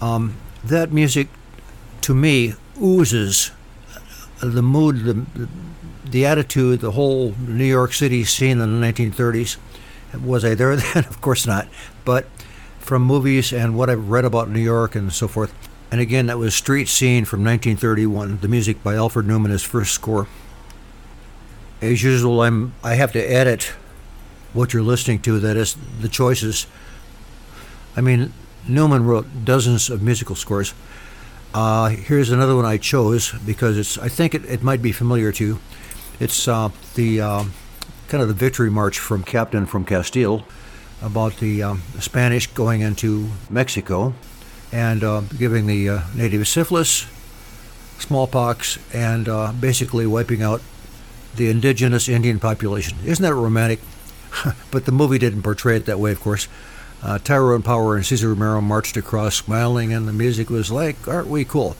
Um, 0.00 0.34
that 0.64 0.90
music, 0.90 1.28
to 2.00 2.12
me, 2.12 2.54
oozes 2.82 3.52
the 4.40 4.62
mood, 4.62 5.04
the, 5.04 5.48
the 6.04 6.26
attitude, 6.26 6.80
the 6.80 6.90
whole 6.90 7.36
New 7.38 7.62
York 7.64 7.92
City 7.92 8.24
scene 8.24 8.60
in 8.60 8.80
the 8.80 8.84
1930s. 8.84 9.58
Was 10.20 10.44
I 10.44 10.56
there 10.56 10.74
then? 10.94 11.04
of 11.04 11.20
course 11.20 11.46
not. 11.46 11.68
But 12.04 12.26
from 12.80 13.02
movies 13.02 13.52
and 13.52 13.78
what 13.78 13.88
I've 13.88 14.10
read 14.10 14.24
about 14.24 14.50
New 14.50 14.58
York 14.58 14.96
and 14.96 15.12
so 15.12 15.28
forth. 15.28 15.54
And 15.92 16.00
again, 16.00 16.26
that 16.26 16.38
was 16.38 16.56
Street 16.56 16.88
Scene 16.88 17.24
from 17.24 17.44
1931, 17.44 18.38
the 18.40 18.48
music 18.48 18.82
by 18.82 18.96
Alfred 18.96 19.28
Newman, 19.28 19.52
his 19.52 19.62
first 19.62 19.92
score. 19.92 20.26
As 21.80 22.02
usual, 22.02 22.42
I'm 22.42 22.74
I 22.82 22.94
have 22.94 23.12
to 23.12 23.20
edit 23.20 23.74
what 24.52 24.72
you're 24.72 24.82
listening 24.82 25.20
to, 25.20 25.38
that 25.40 25.56
is 25.56 25.76
the 26.00 26.08
choices. 26.08 26.66
I 27.96 28.00
mean, 28.00 28.32
Newman 28.66 29.04
wrote 29.04 29.26
dozens 29.44 29.90
of 29.90 30.02
musical 30.02 30.36
scores. 30.36 30.74
Uh, 31.52 31.88
here's 31.88 32.30
another 32.30 32.54
one 32.54 32.64
I 32.64 32.76
chose 32.76 33.32
because 33.32 33.76
it's 33.76 33.98
I 33.98 34.08
think 34.08 34.34
it, 34.34 34.44
it 34.44 34.62
might 34.62 34.82
be 34.82 34.92
familiar 34.92 35.32
to 35.32 35.44
you. 35.44 35.58
It's 36.20 36.46
uh, 36.46 36.70
the 36.94 37.20
uh, 37.20 37.44
kind 38.08 38.22
of 38.22 38.28
the 38.28 38.34
victory 38.34 38.70
march 38.70 38.98
from 38.98 39.24
Captain 39.24 39.66
from 39.66 39.84
Castile 39.84 40.44
about 41.02 41.38
the 41.38 41.62
um, 41.62 41.82
Spanish 41.98 42.46
going 42.48 42.82
into 42.82 43.30
Mexico 43.48 44.14
and 44.72 45.02
uh, 45.02 45.22
giving 45.38 45.66
the 45.66 45.88
uh, 45.88 46.00
natives 46.14 46.48
syphilis, 46.48 47.06
smallpox, 47.98 48.78
and 48.94 49.28
uh, 49.28 49.52
basically 49.52 50.06
wiping 50.06 50.42
out 50.42 50.60
the 51.36 51.48
indigenous 51.48 52.08
Indian 52.08 52.38
population. 52.38 52.98
Isn't 53.04 53.22
that 53.24 53.34
romantic? 53.34 53.80
but 54.70 54.84
the 54.84 54.92
movie 54.92 55.18
didn't 55.18 55.42
portray 55.42 55.76
it 55.76 55.86
that 55.86 56.00
way, 56.00 56.12
of 56.12 56.20
course. 56.20 56.48
Uh, 57.02 57.18
Tyrone 57.18 57.62
Power 57.62 57.96
and 57.96 58.04
Cesar 58.04 58.28
Romero 58.28 58.60
marched 58.60 58.96
across 58.96 59.34
smiling, 59.34 59.92
and 59.92 60.06
the 60.06 60.12
music 60.12 60.50
was 60.50 60.70
like, 60.70 61.08
aren't 61.08 61.28
we 61.28 61.44
cool? 61.44 61.76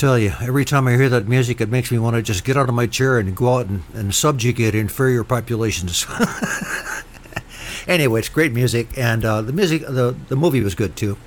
Tell 0.00 0.18
you, 0.18 0.32
every 0.40 0.64
time 0.64 0.88
I 0.88 0.92
hear 0.92 1.10
that 1.10 1.28
music, 1.28 1.60
it 1.60 1.68
makes 1.68 1.92
me 1.92 1.98
want 1.98 2.16
to 2.16 2.22
just 2.22 2.42
get 2.42 2.56
out 2.56 2.70
of 2.70 2.74
my 2.74 2.86
chair 2.86 3.18
and 3.18 3.36
go 3.36 3.56
out 3.56 3.66
and, 3.66 3.82
and 3.92 4.14
subjugate 4.14 4.74
inferior 4.74 5.24
populations. 5.24 6.06
anyway, 7.86 8.20
it's 8.20 8.30
great 8.30 8.52
music, 8.52 8.96
and 8.96 9.24
uh, 9.26 9.42
the 9.42 9.52
music, 9.52 9.82
the 9.82 10.16
the 10.28 10.36
movie 10.36 10.62
was 10.62 10.74
good 10.74 10.96
too. 10.96 11.18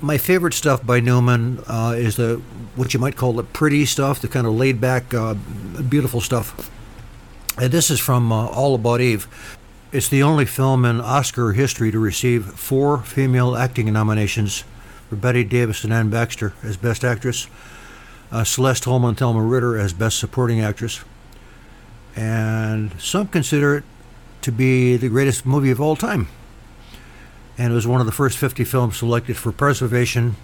My 0.00 0.18
favorite 0.18 0.52
stuff 0.52 0.84
by 0.84 0.98
Newman 0.98 1.60
uh, 1.68 1.94
is 1.96 2.16
the 2.16 2.42
what 2.74 2.92
you 2.92 2.98
might 2.98 3.16
call 3.16 3.32
the 3.32 3.44
pretty 3.44 3.86
stuff, 3.86 4.20
the 4.20 4.26
kind 4.28 4.48
of 4.48 4.54
laid 4.54 4.80
back, 4.80 5.14
uh, 5.14 5.34
beautiful 5.88 6.20
stuff. 6.20 6.70
And 7.56 7.70
this 7.70 7.88
is 7.88 8.00
from 8.00 8.32
uh, 8.32 8.46
All 8.48 8.74
About 8.74 9.00
Eve. 9.00 9.28
It's 9.92 10.08
the 10.08 10.24
only 10.24 10.44
film 10.44 10.84
in 10.84 11.00
Oscar 11.00 11.52
history 11.52 11.92
to 11.92 12.00
receive 12.00 12.46
four 12.46 12.98
female 12.98 13.54
acting 13.56 13.92
nominations 13.92 14.64
for 15.14 15.20
Bette 15.20 15.44
Davis 15.44 15.84
and 15.84 15.92
Anne 15.92 16.10
Baxter 16.10 16.54
as 16.62 16.76
Best 16.76 17.04
Actress, 17.04 17.46
uh, 18.32 18.42
Celeste 18.42 18.84
Holman, 18.84 19.14
Thelma 19.14 19.42
Ritter 19.42 19.78
as 19.78 19.92
Best 19.92 20.18
Supporting 20.18 20.60
Actress, 20.60 21.04
and 22.16 23.00
some 23.00 23.28
consider 23.28 23.76
it 23.76 23.84
to 24.42 24.50
be 24.50 24.96
the 24.96 25.08
greatest 25.08 25.46
movie 25.46 25.70
of 25.70 25.80
all 25.80 25.94
time. 25.94 26.28
And 27.56 27.72
it 27.72 27.74
was 27.74 27.86
one 27.86 28.00
of 28.00 28.06
the 28.06 28.12
first 28.12 28.36
50 28.36 28.64
films 28.64 28.96
selected 28.96 29.36
for 29.36 29.52
preservation 29.52 30.34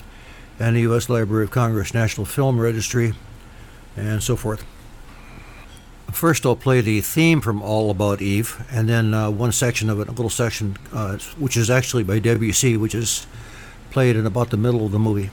in 0.61 0.75
the 0.75 0.83
U.S. 0.83 1.09
Library 1.09 1.45
of 1.45 1.51
Congress 1.51 1.93
National 1.93 2.25
Film 2.25 2.61
Registry, 2.61 3.15
and 3.97 4.23
so 4.23 4.37
forth. 4.37 4.65
First, 6.13 6.47
I'll 6.47 6.57
play 6.57 6.81
the 6.81 7.01
theme 7.01 7.41
from 7.41 7.63
All 7.63 7.91
About 7.91 8.23
Eve, 8.23 8.65
and 8.71 8.89
then 8.89 9.15
uh, 9.15 9.31
one 9.31 9.53
section 9.53 9.91
of 9.91 9.99
it, 10.01 10.09
a 10.09 10.13
little 10.13 10.31
section, 10.31 10.77
uh, 10.93 11.19
which 11.39 11.57
is 11.57 11.71
actually 11.71 12.05
by 12.05 12.21
Debussy, 12.21 12.77
which 12.77 12.95
is 12.95 13.27
played 13.91 14.17
in 14.17 14.27
about 14.27 14.51
the 14.51 14.57
middle 14.57 14.87
of 14.87 14.93
the 14.93 14.99
movie. 14.99 15.31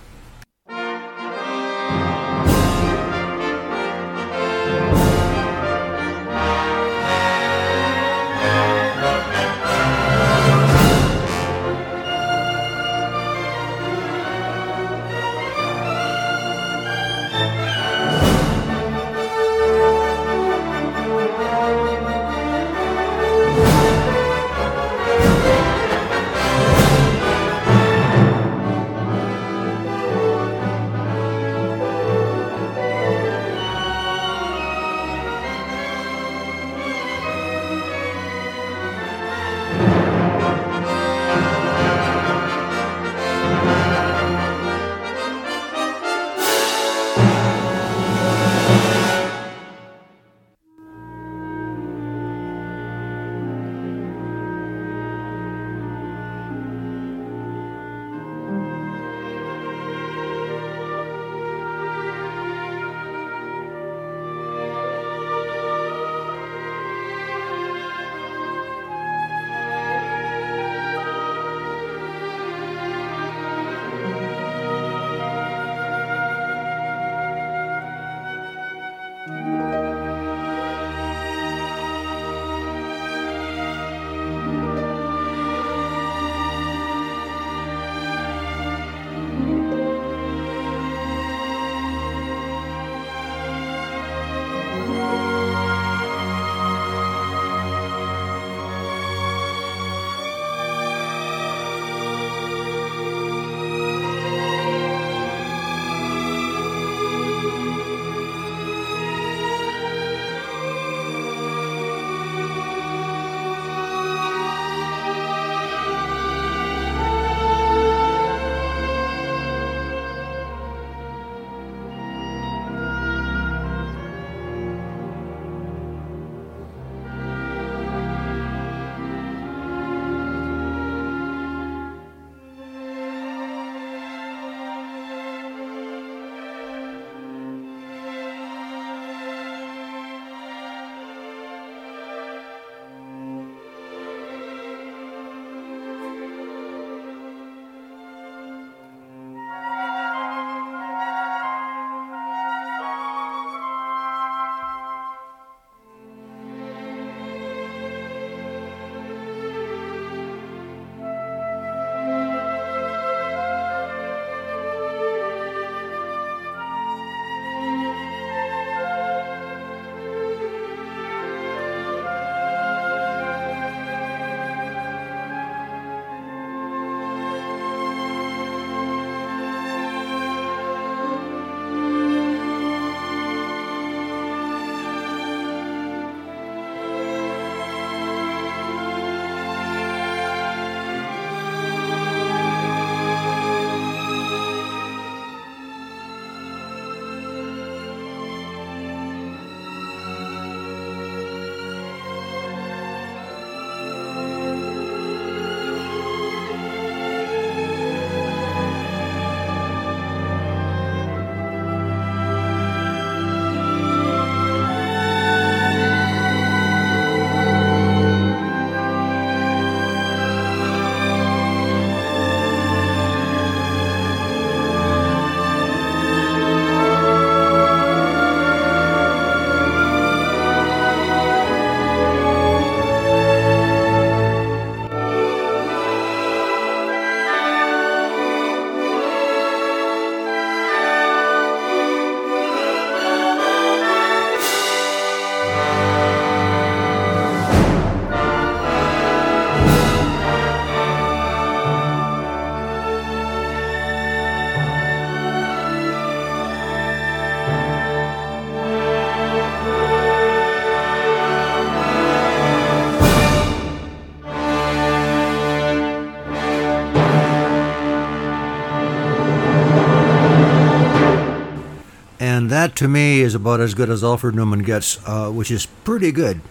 That 272.67 272.75
to 272.75 272.87
me 272.89 273.21
is 273.21 273.33
about 273.33 273.61
as 273.61 273.73
good 273.73 273.89
as 273.89 274.03
Alfred 274.03 274.35
Newman 274.35 274.61
gets, 274.61 274.99
uh, 275.07 275.29
which 275.29 275.49
is 275.49 275.67
pretty 275.85 276.11
good. 276.11 276.41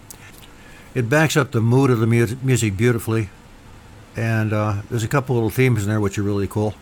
It 0.95 1.09
backs 1.09 1.37
up 1.37 1.51
the 1.51 1.61
mood 1.61 1.91
of 1.91 1.99
the 1.99 2.07
mu- 2.07 2.35
music 2.41 2.75
beautifully, 2.75 3.29
and 4.15 4.51
uh, 4.51 4.81
there's 4.89 5.03
a 5.03 5.07
couple 5.07 5.35
little 5.35 5.51
themes 5.51 5.83
in 5.83 5.89
there 5.89 6.01
which 6.01 6.17
are 6.17 6.23
really 6.23 6.47
cool. 6.47 6.73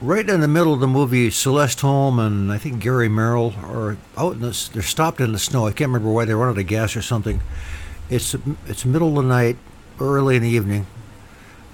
Right 0.00 0.26
in 0.26 0.40
the 0.40 0.48
middle 0.48 0.72
of 0.72 0.80
the 0.80 0.86
movie, 0.86 1.28
Celeste 1.28 1.82
Holm 1.82 2.18
and 2.18 2.50
I 2.50 2.56
think 2.56 2.82
Gary 2.82 3.10
Merrill 3.10 3.52
are 3.62 3.98
out 4.16 4.34
in 4.36 4.40
this. 4.40 4.68
They're 4.68 4.80
stopped 4.82 5.20
in 5.20 5.32
the 5.32 5.38
snow. 5.38 5.66
I 5.66 5.72
can't 5.72 5.90
remember 5.90 6.10
why 6.10 6.24
they 6.24 6.32
run 6.32 6.48
out 6.48 6.56
of 6.56 6.66
gas 6.66 6.96
or 6.96 7.02
something. 7.02 7.42
It's 8.08 8.34
it's 8.66 8.86
middle 8.86 9.18
of 9.18 9.24
the 9.24 9.28
night, 9.28 9.58
early 10.00 10.36
in 10.36 10.44
the 10.44 10.48
evening. 10.48 10.86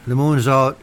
The 0.04 0.16
moon's 0.16 0.48
out, 0.48 0.78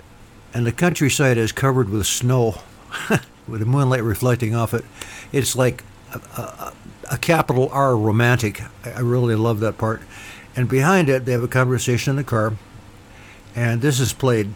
and 0.53 0.65
the 0.65 0.71
countryside 0.71 1.37
is 1.37 1.51
covered 1.51 1.89
with 1.89 2.05
snow, 2.05 2.61
with 3.51 3.59
the 3.59 3.65
moonlight 3.65 4.03
reflecting 4.03 4.55
off 4.55 4.73
it. 4.73 4.85
It's 5.31 5.55
like 5.55 5.83
a, 6.13 6.19
a, 6.41 6.73
a 7.11 7.17
capital 7.17 7.69
R 7.71 7.95
romantic. 7.95 8.61
I 8.85 8.91
I 8.91 8.99
really 8.99 9.35
love 9.35 9.59
that 9.59 9.77
part. 9.77 10.01
And 10.55 10.67
behind 10.67 11.09
it, 11.09 11.25
they 11.25 11.31
have 11.31 11.43
a 11.43 11.47
conversation 11.47 12.11
in 12.11 12.17
the 12.17 12.23
car, 12.23 12.53
and 13.55 13.81
this 13.81 13.99
is 13.99 14.13
played. 14.13 14.53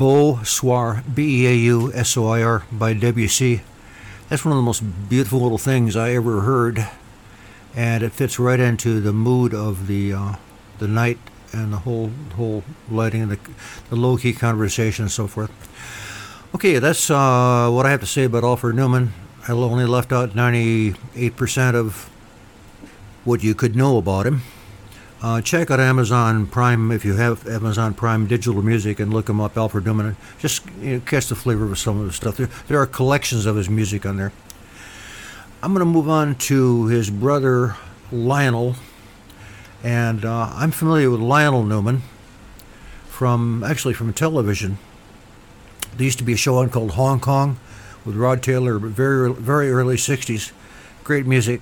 Beau 0.00 0.42
Soir, 0.44 1.04
B 1.14 1.44
E 1.44 1.46
A 1.46 1.54
U 1.54 1.92
S 1.92 2.16
O 2.16 2.26
I 2.28 2.42
R, 2.42 2.64
by 2.72 2.94
Debussy. 2.94 3.60
That's 4.30 4.46
one 4.46 4.52
of 4.52 4.56
the 4.56 4.62
most 4.62 4.80
beautiful 5.10 5.40
little 5.40 5.58
things 5.58 5.94
I 5.94 6.12
ever 6.14 6.40
heard, 6.40 6.88
and 7.76 8.02
it 8.02 8.12
fits 8.12 8.38
right 8.38 8.58
into 8.58 9.02
the 9.02 9.12
mood 9.12 9.52
of 9.52 9.88
the 9.88 10.14
uh, 10.14 10.36
the 10.78 10.88
night 10.88 11.18
and 11.52 11.74
the 11.74 11.80
whole 11.80 12.12
whole 12.36 12.64
lighting 12.90 13.20
and 13.20 13.32
the, 13.32 13.38
the 13.90 13.96
low 13.96 14.16
key 14.16 14.32
conversation 14.32 15.02
and 15.02 15.12
so 15.12 15.26
forth. 15.26 15.52
Okay, 16.54 16.78
that's 16.78 17.10
uh, 17.10 17.68
what 17.70 17.84
I 17.84 17.90
have 17.90 18.00
to 18.00 18.06
say 18.06 18.24
about 18.24 18.42
Alfred 18.42 18.76
Newman. 18.76 19.12
I 19.46 19.52
only 19.52 19.84
left 19.84 20.12
out 20.12 20.30
98% 20.30 21.74
of 21.74 22.08
what 23.26 23.42
you 23.42 23.54
could 23.54 23.76
know 23.76 23.98
about 23.98 24.26
him. 24.26 24.40
Uh, 25.22 25.38
check 25.42 25.70
out 25.70 25.78
Amazon 25.78 26.46
Prime 26.46 26.90
if 26.90 27.04
you 27.04 27.14
have 27.16 27.46
Amazon 27.46 27.92
Prime 27.92 28.26
digital 28.26 28.62
music 28.62 28.98
and 28.98 29.12
look 29.12 29.28
him 29.28 29.38
up, 29.38 29.54
Alfred 29.54 29.84
Newman. 29.84 30.16
Just 30.38 30.64
you 30.80 30.94
know, 30.94 31.00
catch 31.00 31.26
the 31.26 31.34
flavor 31.34 31.70
of 31.70 31.78
some 31.78 32.00
of 32.00 32.06
the 32.06 32.12
stuff. 32.12 32.38
There, 32.38 32.48
there 32.68 32.78
are 32.80 32.86
collections 32.86 33.44
of 33.44 33.56
his 33.56 33.68
music 33.68 34.06
on 34.06 34.16
there. 34.16 34.32
I'm 35.62 35.74
going 35.74 35.80
to 35.80 35.92
move 35.92 36.08
on 36.08 36.36
to 36.36 36.86
his 36.86 37.10
brother 37.10 37.76
Lionel, 38.10 38.76
and 39.84 40.24
uh, 40.24 40.52
I'm 40.54 40.70
familiar 40.70 41.10
with 41.10 41.20
Lionel 41.20 41.64
Newman 41.64 42.00
from 43.06 43.62
actually 43.62 43.92
from 43.92 44.14
television. 44.14 44.78
There 45.98 46.04
used 46.04 46.18
to 46.18 46.24
be 46.24 46.32
a 46.32 46.38
show 46.38 46.56
on 46.56 46.70
called 46.70 46.92
Hong 46.92 47.20
Kong 47.20 47.60
with 48.06 48.16
Rod 48.16 48.42
Taylor, 48.42 48.78
very 48.78 49.30
very 49.34 49.70
early 49.70 49.96
'60s. 49.96 50.52
Great 51.04 51.26
music 51.26 51.60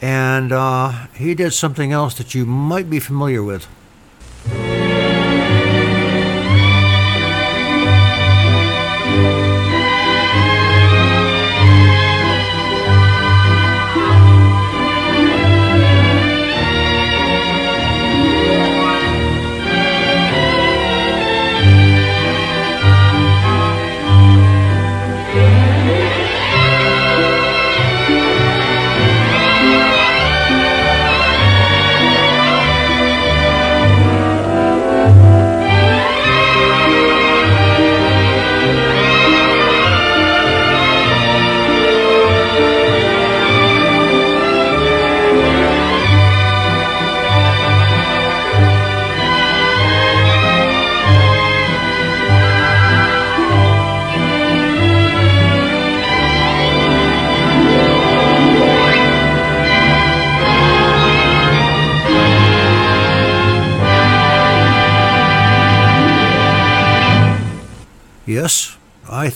and 0.00 0.52
uh, 0.52 1.06
he 1.14 1.34
did 1.34 1.52
something 1.52 1.92
else 1.92 2.14
that 2.14 2.34
you 2.34 2.46
might 2.46 2.90
be 2.90 3.00
familiar 3.00 3.42
with. 3.42 3.66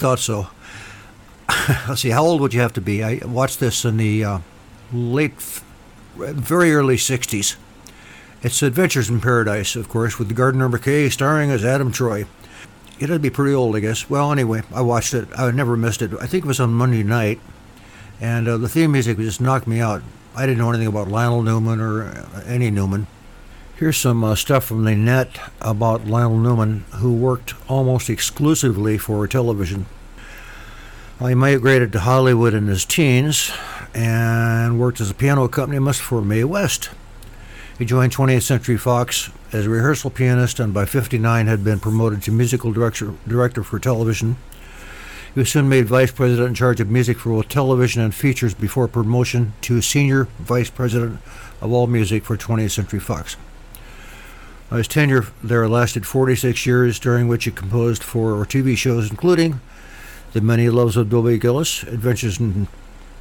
Thought 0.00 0.18
so. 0.18 0.48
Let's 1.88 2.00
see, 2.00 2.10
how 2.10 2.24
old 2.24 2.40
would 2.40 2.54
you 2.54 2.60
have 2.60 2.72
to 2.72 2.80
be? 2.80 3.04
I 3.04 3.20
watched 3.24 3.60
this 3.60 3.84
in 3.84 3.98
the 3.98 4.24
uh, 4.24 4.38
late, 4.92 5.34
very 6.16 6.72
early 6.72 6.96
60s. 6.96 7.56
It's 8.42 8.62
Adventures 8.62 9.10
in 9.10 9.20
Paradise, 9.20 9.76
of 9.76 9.90
course, 9.90 10.18
with 10.18 10.34
Gardner 10.34 10.70
McKay 10.70 11.12
starring 11.12 11.50
as 11.50 11.64
Adam 11.64 11.92
Troy. 11.92 12.24
It'd 12.98 13.20
be 13.20 13.28
pretty 13.28 13.54
old, 13.54 13.76
I 13.76 13.80
guess. 13.80 14.08
Well, 14.08 14.32
anyway, 14.32 14.62
I 14.74 14.80
watched 14.80 15.12
it. 15.12 15.28
I 15.36 15.50
never 15.50 15.76
missed 15.76 16.00
it. 16.00 16.12
I 16.18 16.26
think 16.26 16.44
it 16.44 16.48
was 16.48 16.60
on 16.60 16.72
Monday 16.72 17.02
night, 17.02 17.38
And 18.20 18.48
uh, 18.48 18.56
the 18.56 18.68
theme 18.68 18.92
music 18.92 19.18
just 19.18 19.40
knocked 19.40 19.66
me 19.66 19.80
out. 19.80 20.02
I 20.34 20.46
didn't 20.46 20.58
know 20.58 20.70
anything 20.70 20.86
about 20.86 21.08
Lionel 21.08 21.42
Newman 21.42 21.80
or 21.80 22.04
uh, 22.04 22.42
any 22.46 22.70
Newman. 22.70 23.06
Here's 23.80 23.96
some 23.96 24.22
uh, 24.22 24.34
stuff 24.34 24.64
from 24.64 24.84
the 24.84 24.94
net 24.94 25.40
about 25.62 26.06
Lionel 26.06 26.36
Newman, 26.36 26.84
who 26.96 27.14
worked 27.14 27.54
almost 27.66 28.10
exclusively 28.10 28.98
for 28.98 29.26
television. 29.26 29.86
He 31.18 31.34
migrated 31.34 31.90
to 31.92 32.00
Hollywood 32.00 32.52
in 32.52 32.66
his 32.66 32.84
teens 32.84 33.50
and 33.94 34.78
worked 34.78 35.00
as 35.00 35.10
a 35.10 35.14
piano 35.14 35.44
accompanist 35.44 36.02
for 36.02 36.20
Mae 36.20 36.44
West. 36.44 36.90
He 37.78 37.86
joined 37.86 38.12
20th 38.12 38.42
Century 38.42 38.76
Fox 38.76 39.30
as 39.50 39.64
a 39.64 39.70
rehearsal 39.70 40.10
pianist 40.10 40.60
and 40.60 40.74
by 40.74 40.84
59 40.84 41.46
had 41.46 41.64
been 41.64 41.80
promoted 41.80 42.22
to 42.24 42.32
musical 42.32 42.72
director, 42.74 43.14
director 43.26 43.62
for 43.62 43.78
television. 43.78 44.36
He 45.32 45.40
was 45.40 45.48
soon 45.48 45.70
made 45.70 45.86
vice 45.86 46.12
president 46.12 46.48
in 46.48 46.54
charge 46.54 46.80
of 46.82 46.90
music 46.90 47.18
for 47.18 47.30
both 47.30 47.48
television 47.48 48.02
and 48.02 48.14
features 48.14 48.52
before 48.52 48.88
promotion 48.88 49.54
to 49.62 49.80
senior 49.80 50.24
vice 50.38 50.68
president 50.68 51.18
of 51.62 51.72
all 51.72 51.86
music 51.86 52.26
for 52.26 52.36
20th 52.36 52.72
Century 52.72 53.00
Fox. 53.00 53.38
His 54.70 54.86
tenure 54.86 55.26
there 55.42 55.68
lasted 55.68 56.06
46 56.06 56.64
years, 56.64 57.00
during 57.00 57.26
which 57.26 57.44
he 57.44 57.50
composed 57.50 58.04
for 58.04 58.44
TV 58.46 58.76
shows 58.76 59.10
including 59.10 59.60
The 60.32 60.40
Many 60.40 60.68
Loves 60.68 60.96
of 60.96 61.10
Dobie 61.10 61.38
Gillis, 61.38 61.82
Adventures 61.82 62.38
in, 62.38 62.68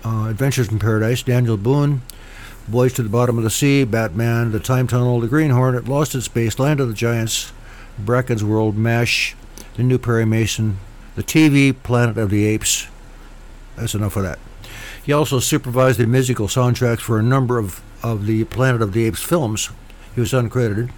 uh, 0.06 0.28
Adventures 0.30 0.70
in 0.72 0.78
Paradise, 0.78 1.24
Daniel 1.24 1.58
Boone, 1.58 2.04
Voyage 2.68 2.94
to 2.94 3.04
the 3.04 3.10
Bottom 3.10 3.40
of 3.40 3.44
the 3.44 3.50
Sea, 3.50 3.84
Batman, 3.84 4.52
The 4.52 4.60
Time 4.60 4.86
Tunnel, 4.86 5.20
The 5.20 5.28
Green 5.28 5.50
Hornet, 5.50 5.88
Lost 5.88 6.14
in 6.14 6.22
Space, 6.22 6.60
Land 6.60 6.80
of 6.80 6.88
the 6.88 6.94
Giants, 6.94 7.52
Bracken's 7.98 8.44
World, 8.44 8.78
MASH, 8.78 9.36
The 9.76 9.82
New 9.82 9.98
Perry 9.98 10.26
Mason, 10.26 10.78
The 11.16 11.24
TV, 11.24 11.76
Planet 11.82 12.20
of 12.20 12.30
the 12.30 12.46
Apes. 12.46 12.88
That's 13.76 13.96
enough 13.96 14.16
of 14.16 14.22
that. 14.22 14.38
He 15.04 15.12
also 15.12 15.40
supervised 15.40 15.98
the 15.98 16.06
musical 16.06 16.48
soundtracks 16.48 17.00
for 17.00 17.18
a 17.18 17.24
number 17.24 17.58
of, 17.58 17.82
of 18.04 18.28
the 18.28 18.44
Planet 18.44 18.84
of 18.84 18.94
the 18.94 19.06
Apes 19.06 19.24
films. 19.24 19.72
He 20.14 20.22
was 20.22 20.32
uncredited. 20.32 20.92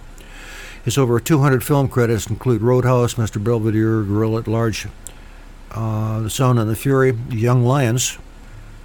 His 0.84 0.98
over 0.98 1.20
200 1.20 1.62
film 1.62 1.88
credits 1.88 2.26
include 2.26 2.60
Roadhouse, 2.60 3.14
Mr. 3.14 3.42
Belvedere, 3.42 4.02
Gorilla 4.02 4.40
at 4.40 4.48
Large, 4.48 4.88
uh, 5.70 6.20
The 6.20 6.30
Sound 6.30 6.58
and 6.58 6.68
the 6.68 6.74
Fury, 6.74 7.16
Young 7.30 7.64
Lions, 7.64 8.18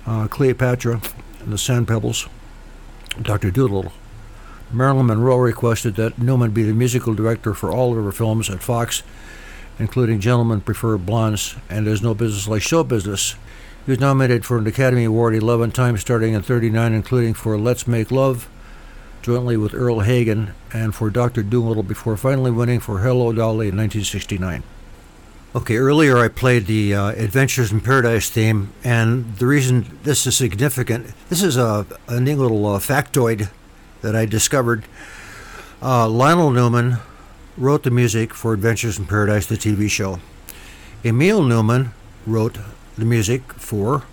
uh, 0.05 0.27
Cleopatra, 0.27 1.01
and 1.39 1.51
The 1.51 1.57
Sand 1.57 1.87
Pebbles, 1.87 2.27
Dr. 3.21 3.49
Dolittle. 3.49 3.91
Marilyn 4.71 5.07
Monroe 5.07 5.37
requested 5.37 5.95
that 5.95 6.19
Newman 6.19 6.51
be 6.51 6.63
the 6.63 6.73
musical 6.73 7.13
director 7.13 7.53
for 7.53 7.71
all 7.71 7.97
of 7.97 8.03
her 8.03 8.11
films 8.11 8.49
at 8.49 8.61
Fox, 8.61 9.01
including 9.79 10.19
Gentlemen 10.19 10.61
Prefer 10.61 10.97
Blondes 10.97 11.55
and 11.69 11.87
There's 11.87 12.01
No 12.01 12.13
Business 12.13 12.47
Like 12.47 12.61
Show 12.61 12.83
Business. 12.83 13.35
He 13.85 13.91
was 13.91 13.99
nominated 13.99 14.45
for 14.45 14.57
an 14.57 14.67
Academy 14.67 15.05
Award 15.05 15.33
11 15.33 15.71
times, 15.71 16.01
starting 16.01 16.33
in 16.33 16.41
39, 16.41 16.93
including 16.93 17.33
for 17.33 17.57
Let's 17.57 17.87
Make 17.87 18.11
Love, 18.11 18.49
jointly 19.27 19.57
with 19.57 19.73
Earle 19.73 19.99
Hagen, 19.99 20.53
and 20.71 20.95
for 20.95 21.09
Dr. 21.09 21.43
Dolittle 21.43 21.83
before 21.83 22.15
finally 22.15 22.49
winning 22.49 22.79
for 22.79 22.99
Hello 22.99 23.33
Dolly 23.33 23.67
in 23.67 23.75
1969. 23.75 24.63
Okay, 25.53 25.75
earlier 25.75 26.17
I 26.17 26.29
played 26.29 26.65
the 26.65 26.95
uh, 26.95 27.09
Adventures 27.09 27.69
in 27.69 27.81
Paradise 27.81 28.29
theme, 28.29 28.71
and 28.85 29.35
the 29.35 29.45
reason 29.45 29.99
this 30.03 30.25
is 30.25 30.37
significant, 30.37 31.13
this 31.27 31.43
is 31.43 31.57
a, 31.57 31.85
a 32.07 32.21
neat 32.21 32.35
little 32.35 32.65
uh, 32.67 32.79
factoid 32.79 33.49
that 33.99 34.15
I 34.15 34.25
discovered. 34.25 34.85
Uh, 35.81 36.07
Lionel 36.07 36.51
Newman 36.51 36.99
wrote 37.57 37.83
the 37.83 37.91
music 37.91 38.33
for 38.33 38.53
Adventures 38.53 38.97
in 38.97 39.07
Paradise, 39.07 39.45
the 39.45 39.55
TV 39.55 39.89
show. 39.89 40.21
Emil 41.03 41.43
Newman 41.43 41.91
wrote 42.25 42.59
the 42.97 43.03
music 43.03 43.51
for 43.51 44.03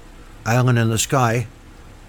Island 0.45 0.77
in 0.77 0.91
the 0.91 0.99
Sky, 0.99 1.47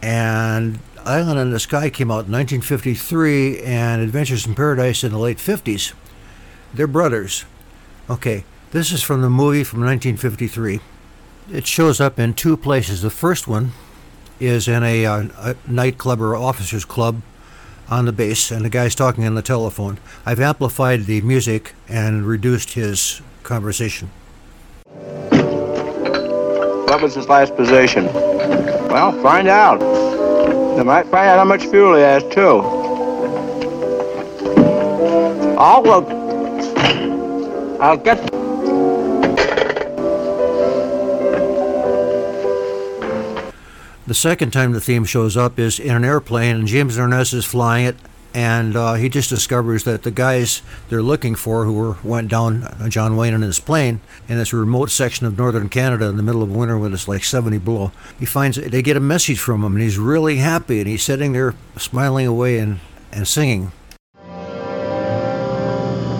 and 0.02 0.80
Island 1.06 1.39
in 1.39 1.52
the 1.52 1.60
Sky 1.60 1.91
came 1.91 2.10
out 2.10 2.26
in 2.26 2.32
1953 2.32 3.62
and 3.62 4.02
Adventures 4.02 4.48
in 4.48 4.56
Paradise 4.56 5.04
in 5.04 5.12
the 5.12 5.20
late 5.20 5.38
50s. 5.38 5.94
They're 6.74 6.88
brothers. 6.88 7.46
Okay, 8.10 8.44
this 8.72 8.91
is 8.91 9.04
from 9.04 9.22
the 9.22 9.30
movie 9.30 9.63
from 9.63 9.82
1953. 9.82 10.80
It 11.52 11.68
shows 11.68 12.02
up 12.02 12.18
in 12.18 12.34
two 12.34 12.58
places. 12.58 13.04
The 13.04 13.12
first 13.12 13.48
one 13.48 13.74
is 14.39 14.68
in 14.68 14.84
a, 14.84 15.06
uh, 15.06 15.28
a 15.38 15.56
nightclub 15.68 16.20
or 16.20 16.36
officers 16.36 16.86
club 16.86 17.22
on 17.88 18.06
the 18.06 18.12
base, 18.12 18.50
and 18.50 18.65
the 18.65 18.70
guy's 18.70 18.96
talking 18.96 19.26
on 19.26 19.36
the 19.36 19.44
telephone. 19.44 20.00
I've 20.26 20.39
amplified 20.39 21.06
the 21.06 21.22
music 21.22 21.76
and 21.88 22.26
reduced 22.26 22.74
his 22.74 23.22
conversation. 23.44 24.10
What 26.88 27.02
was 27.02 27.13
his 27.13 27.28
last 27.28 27.56
position? 27.56 28.06
Well, 28.06 29.12
find 29.22 29.48
out. 29.48 30.14
They 30.76 30.84
might 30.84 31.08
find 31.08 31.30
out 31.30 31.38
how 31.38 31.46
much 31.46 31.66
fuel 31.68 31.96
he 31.96 32.02
has, 32.02 32.22
too. 32.34 32.60
I'll. 35.58 35.86
I'll 37.82 37.98
get... 37.98 38.18
The 44.06 44.14
second 44.14 44.52
time 44.52 44.74
the 44.74 44.82
theme 44.82 45.06
shows 45.06 45.38
up 45.38 45.58
is 45.58 45.80
in 45.80 45.96
an 45.96 46.04
airplane, 46.04 46.58
and 46.58 46.68
James 46.68 46.98
Arness 46.98 47.32
is 47.34 47.46
flying 47.46 47.86
it, 47.86 47.96
and 48.36 48.76
uh, 48.76 48.95
he 48.95 49.08
just 49.08 49.30
discovers 49.30 49.86
that 49.86 50.04
the 50.04 50.12
guys 50.12 50.62
they're 50.89 51.02
looking 51.02 51.36
for, 51.36 51.63
who 51.63 51.71
were, 51.71 51.98
went 52.04 52.28
down 52.28 52.63
uh, 52.63 52.89
John 52.89 53.15
Wayne 53.15 53.34
in 53.34 53.41
his 53.41 53.62
plane 53.62 54.02
in 54.28 54.38
this 54.38 54.52
remote 54.52 54.91
section 54.91 55.26
of 55.26 55.38
northern 55.38 55.69
Canada 55.69 56.08
in 56.08 56.17
the 56.17 56.24
middle 56.24 56.43
of 56.43 56.54
winter 56.54 56.78
when 56.78 56.93
it's 56.93 57.08
like 57.08 57.24
70 57.24 57.60
below, 57.60 57.93
he 58.19 58.26
finds 58.26 58.58
they 58.58 58.82
get 58.82 58.98
a 58.98 59.00
message 59.00 59.39
from 59.39 59.63
him, 59.63 59.74
and 59.74 59.82
he's 59.82 59.98
really 59.98 60.36
happy, 60.36 60.80
and 60.80 60.88
he's 60.88 61.02
sitting 61.02 61.32
there 61.32 61.56
smiling 61.78 62.28
away 62.28 62.60
and, 62.60 62.82
and 63.13 63.26
singing. 63.26 63.71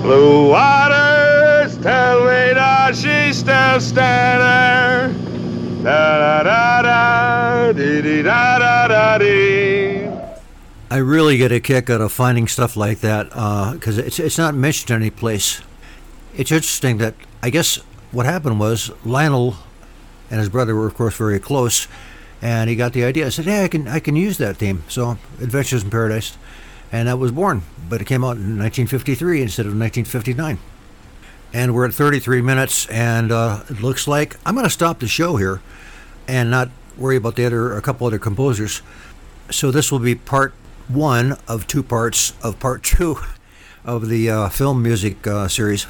Blue 0.01 0.51
waters 0.51 1.78
tell 1.80 2.21
me 2.21 2.54
that 2.54 2.95
she's 2.95 3.39
still 3.39 3.82
standing. 3.82 5.21
Da 5.84 6.41
da 6.41 6.43
da 6.43 6.82
da, 6.82 7.71
dee 7.73 8.01
dee 8.01 8.21
da 8.21 8.58
da 8.58 8.88
da 8.88 9.17
dee. 9.17 9.94
I 10.95 10.99
really 10.99 11.36
get 11.36 11.51
a 11.51 11.60
kick 11.60 11.89
out 11.89 11.99
of 11.99 12.13
finding 12.13 12.47
stuff 12.47 12.77
like 12.77 13.01
that 13.01 13.27
because 13.73 13.97
it's 13.97 14.17
it's 14.17 14.38
not 14.38 14.55
mentioned 14.55 14.91
any 14.91 15.10
place. 15.10 15.62
It's 16.38 16.53
interesting 16.53 16.99
that 16.99 17.15
I 17.43 17.49
guess 17.49 17.75
what 18.13 18.25
happened 18.25 18.62
was 18.62 18.91
Lionel 19.03 19.58
and 20.31 20.39
his 20.39 20.47
brother 20.47 20.73
were 20.73 20.88
of 20.88 20.93
course 20.93 21.17
very 21.17 21.38
close, 21.38 21.89
and 22.41 22.69
he 22.69 22.77
got 22.77 22.93
the 22.93 23.03
idea. 23.03 23.25
I 23.25 23.29
said, 23.29 23.43
"Hey, 23.43 23.65
I 23.65 23.67
can 23.67 23.89
I 23.89 23.99
can 23.99 24.15
use 24.15 24.38
that 24.38 24.55
theme." 24.55 24.86
So 24.88 25.17
Adventures 25.41 25.84
in 25.84 25.89
Paradise, 25.89 26.38
and 26.93 27.10
that 27.10 27.19
was 27.19 27.34
born. 27.34 27.63
But 27.89 27.99
it 27.99 28.05
came 28.05 28.23
out 28.23 28.38
in 28.38 28.58
1953 28.58 29.41
instead 29.41 29.65
of 29.65 29.77
1959. 29.77 30.60
And 31.53 31.75
we're 31.75 31.88
at 31.88 31.93
33 31.93 32.41
minutes, 32.41 32.88
and 32.88 33.34
uh, 33.34 33.63
it 33.69 33.81
looks 33.81 34.08
like 34.08 34.38
I'm 34.45 34.55
going 34.55 34.63
to 34.63 34.69
stop 34.69 34.99
the 34.99 35.10
show 35.10 35.36
here, 35.36 35.60
and 36.25 36.49
not 36.49 36.69
worry 36.95 37.17
about 37.17 37.36
the 37.36 37.45
other 37.45 37.75
a 37.75 37.81
couple 37.81 38.08
other 38.08 38.17
composers. 38.17 38.81
So 39.51 39.71
this 39.71 39.91
will 39.91 39.99
be 39.99 40.15
part 40.15 40.53
one 40.88 41.38
of 41.48 41.67
two 41.67 41.84
parts 41.84 42.34
of 42.43 42.60
part 42.60 42.84
two 42.84 43.17
of 43.84 44.10
the 44.10 44.30
uh, 44.30 44.50
film 44.50 44.82
music 44.82 45.26
uh, 45.28 45.48
series. 45.48 45.88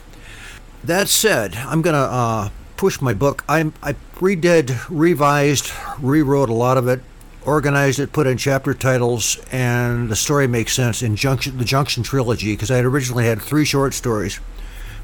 That 0.83 1.07
said, 1.07 1.55
I'm 1.55 1.81
going 1.81 1.95
to 1.95 1.99
uh, 1.99 2.49
push 2.77 3.01
my 3.01 3.13
book. 3.13 3.43
I, 3.49 3.71
I 3.81 3.95
redid, 4.15 4.85
revised, 4.89 5.71
rewrote 5.99 6.49
a 6.49 6.53
lot 6.53 6.77
of 6.77 6.87
it, 6.87 7.01
organized 7.45 7.99
it, 7.99 8.11
put 8.11 8.27
in 8.27 8.37
chapter 8.37 8.73
titles, 8.73 9.39
and 9.51 10.09
the 10.09 10.15
story 10.15 10.47
makes 10.47 10.73
sense 10.73 11.01
in 11.01 11.15
Junction, 11.15 11.57
the 11.57 11.65
Junction 11.65 12.03
trilogy 12.03 12.53
because 12.53 12.71
I 12.71 12.77
had 12.77 12.85
originally 12.85 13.25
had 13.25 13.41
three 13.41 13.65
short 13.65 13.93
stories. 13.93 14.39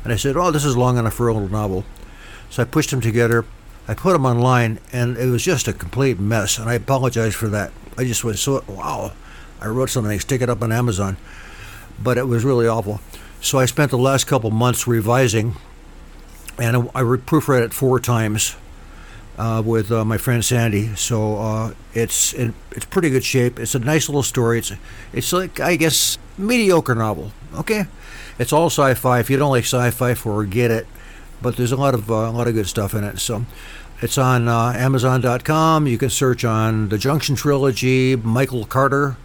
And 0.03 0.11
I 0.11 0.15
said, 0.15 0.35
oh, 0.35 0.51
this 0.51 0.65
is 0.65 0.75
long 0.75 0.97
enough 0.97 1.13
for 1.13 1.27
a 1.27 1.33
little 1.33 1.49
novel. 1.49 1.85
So 2.49 2.61
I 2.61 2.65
pushed 2.65 2.91
them 2.91 3.01
together. 3.01 3.45
I 3.87 3.93
put 3.93 4.13
them 4.13 4.25
online, 4.25 4.79
and 4.91 5.17
it 5.17 5.27
was 5.27 5.43
just 5.43 5.67
a 5.67 5.73
complete 5.73 6.19
mess. 6.19 6.57
And 6.57 6.69
I 6.69 6.75
apologize 6.75 7.35
for 7.35 7.47
that. 7.49 7.71
I 7.97 8.03
just 8.03 8.23
went 8.23 8.37
so 8.37 8.63
wow. 8.67 9.13
I 9.61 9.67
wrote 9.67 9.89
something, 9.89 10.11
I 10.11 10.17
stick 10.17 10.41
it 10.41 10.49
up 10.49 10.61
on 10.61 10.71
Amazon, 10.71 11.17
but 12.01 12.17
it 12.17 12.27
was 12.27 12.43
really 12.43 12.67
awful. 12.67 12.99
So 13.41 13.59
I 13.59 13.65
spent 13.65 13.91
the 13.91 13.97
last 13.97 14.25
couple 14.25 14.51
months 14.51 14.87
revising, 14.87 15.55
and 16.59 16.75
I 16.95 17.01
proofread 17.01 17.63
it 17.63 17.73
four 17.73 17.99
times 17.99 18.55
uh, 19.37 19.61
with 19.65 19.91
uh, 19.91 20.05
my 20.05 20.17
friend 20.17 20.43
Sandy. 20.43 20.95
So 20.95 21.37
uh, 21.37 21.73
it's 21.93 22.33
in, 22.33 22.53
it's 22.71 22.85
pretty 22.85 23.09
good 23.09 23.23
shape. 23.23 23.59
It's 23.59 23.75
a 23.75 23.79
nice 23.79 24.09
little 24.09 24.23
story. 24.23 24.59
It's 24.59 24.71
it's 25.13 25.33
like 25.33 25.59
I 25.59 25.75
guess 25.75 26.17
mediocre 26.37 26.95
novel. 26.95 27.31
Okay, 27.55 27.85
it's 28.37 28.53
all 28.53 28.67
sci-fi. 28.67 29.19
If 29.19 29.29
you 29.29 29.37
don't 29.37 29.51
like 29.51 29.63
sci-fi, 29.63 30.13
forget 30.13 30.71
it. 30.71 30.87
But 31.41 31.55
there's 31.55 31.71
a 31.71 31.77
lot 31.77 31.95
of 31.95 32.11
uh, 32.11 32.15
a 32.15 32.31
lot 32.31 32.47
of 32.47 32.53
good 32.53 32.67
stuff 32.67 32.93
in 32.93 33.03
it. 33.03 33.19
So 33.19 33.45
it's 34.01 34.17
on 34.17 34.47
uh, 34.47 34.73
Amazon.com. 34.75 35.87
You 35.87 35.97
can 35.97 36.09
search 36.09 36.45
on 36.45 36.89
the 36.89 36.97
Junction 36.97 37.35
trilogy, 37.35 38.15
Michael 38.15 38.65
Carter, 38.65 39.17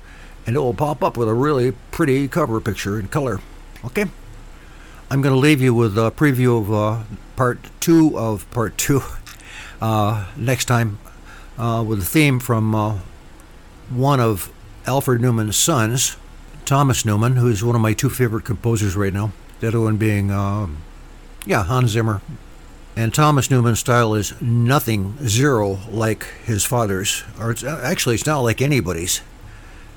and 0.47 0.57
it 0.57 0.61
will 0.61 0.75
pop 0.75 1.03
up 1.03 1.17
with 1.17 1.29
a 1.29 1.35
really 1.35 1.73
pretty 1.91 2.29
cover 2.29 2.61
picture 2.61 2.99
in 2.99 3.09
color. 3.09 3.41
Okay. 3.85 4.07
I'm 5.11 5.23
going 5.23 5.35
to 5.35 5.39
leave 5.39 5.61
you 5.61 5.75
with 5.75 5.97
a 5.99 6.11
preview 6.11 6.61
of 6.61 6.73
uh, 6.73 7.03
part 7.37 7.59
two 7.81 8.19
of 8.19 8.51
part 8.51 8.79
two 8.79 9.03
uh, 9.81 10.27
next 10.37 10.65
time 10.65 10.99
uh, 11.59 11.85
with 11.87 12.01
a 12.01 12.05
theme 12.05 12.41
from 12.41 12.75
uh, 12.75 12.99
one 13.91 14.21
of 14.21 14.53
Alfred 14.87 15.21
Newman's 15.21 15.57
sons, 15.57 16.17
Thomas 16.65 17.05
Newman, 17.05 17.37
who 17.37 17.49
is 17.49 17.63
one 17.63 17.77
of 17.77 17.81
my 17.81 17.93
two 17.93 18.11
favorite 18.11 18.45
composers 18.45 18.97
right 18.97 19.13
now. 19.13 19.33
The 19.61 19.69
other 19.69 19.81
one 19.81 19.97
being, 19.97 20.31
uh, 20.31 20.69
yeah, 21.45 21.65
Hans 21.65 21.91
Zimmer. 21.91 22.21
And 22.97 23.13
Thomas 23.13 23.51
Newman's 23.51 23.81
style 23.81 24.15
is 24.15 24.41
nothing, 24.41 25.19
zero, 25.27 25.79
like 25.91 26.25
his 26.45 26.65
father's. 26.65 27.25
Or 27.39 27.51
it's, 27.51 27.63
actually, 27.63 28.15
it's 28.15 28.27
not 28.27 28.41
like 28.41 28.63
anybody's. 28.63 29.21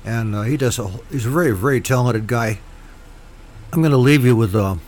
And 0.04 0.34
uh, 0.34 0.42
he 0.42 0.56
does. 0.56 0.78
A, 0.78 0.88
he's 1.10 1.26
a 1.26 1.30
very, 1.30 1.54
very 1.54 1.80
talented 1.80 2.26
guy. 2.26 2.60
I'm 3.72 3.80
going 3.80 3.92
to 3.92 3.98
leave 3.98 4.24
you 4.24 4.34
with 4.34 4.54
a, 4.54 4.78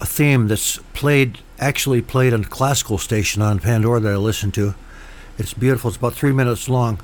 a 0.00 0.06
theme 0.06 0.48
that's 0.48 0.78
played, 0.92 1.38
actually 1.58 2.02
played 2.02 2.34
on 2.34 2.44
a 2.44 2.48
classical 2.48 2.98
station 2.98 3.42
on 3.42 3.60
Pandora 3.60 4.00
that 4.00 4.12
I 4.12 4.16
listen 4.16 4.52
to. 4.52 4.74
It's 5.38 5.54
beautiful. 5.54 5.88
It's 5.88 5.96
about 5.96 6.14
three 6.14 6.32
minutes 6.32 6.68
long. 6.68 7.00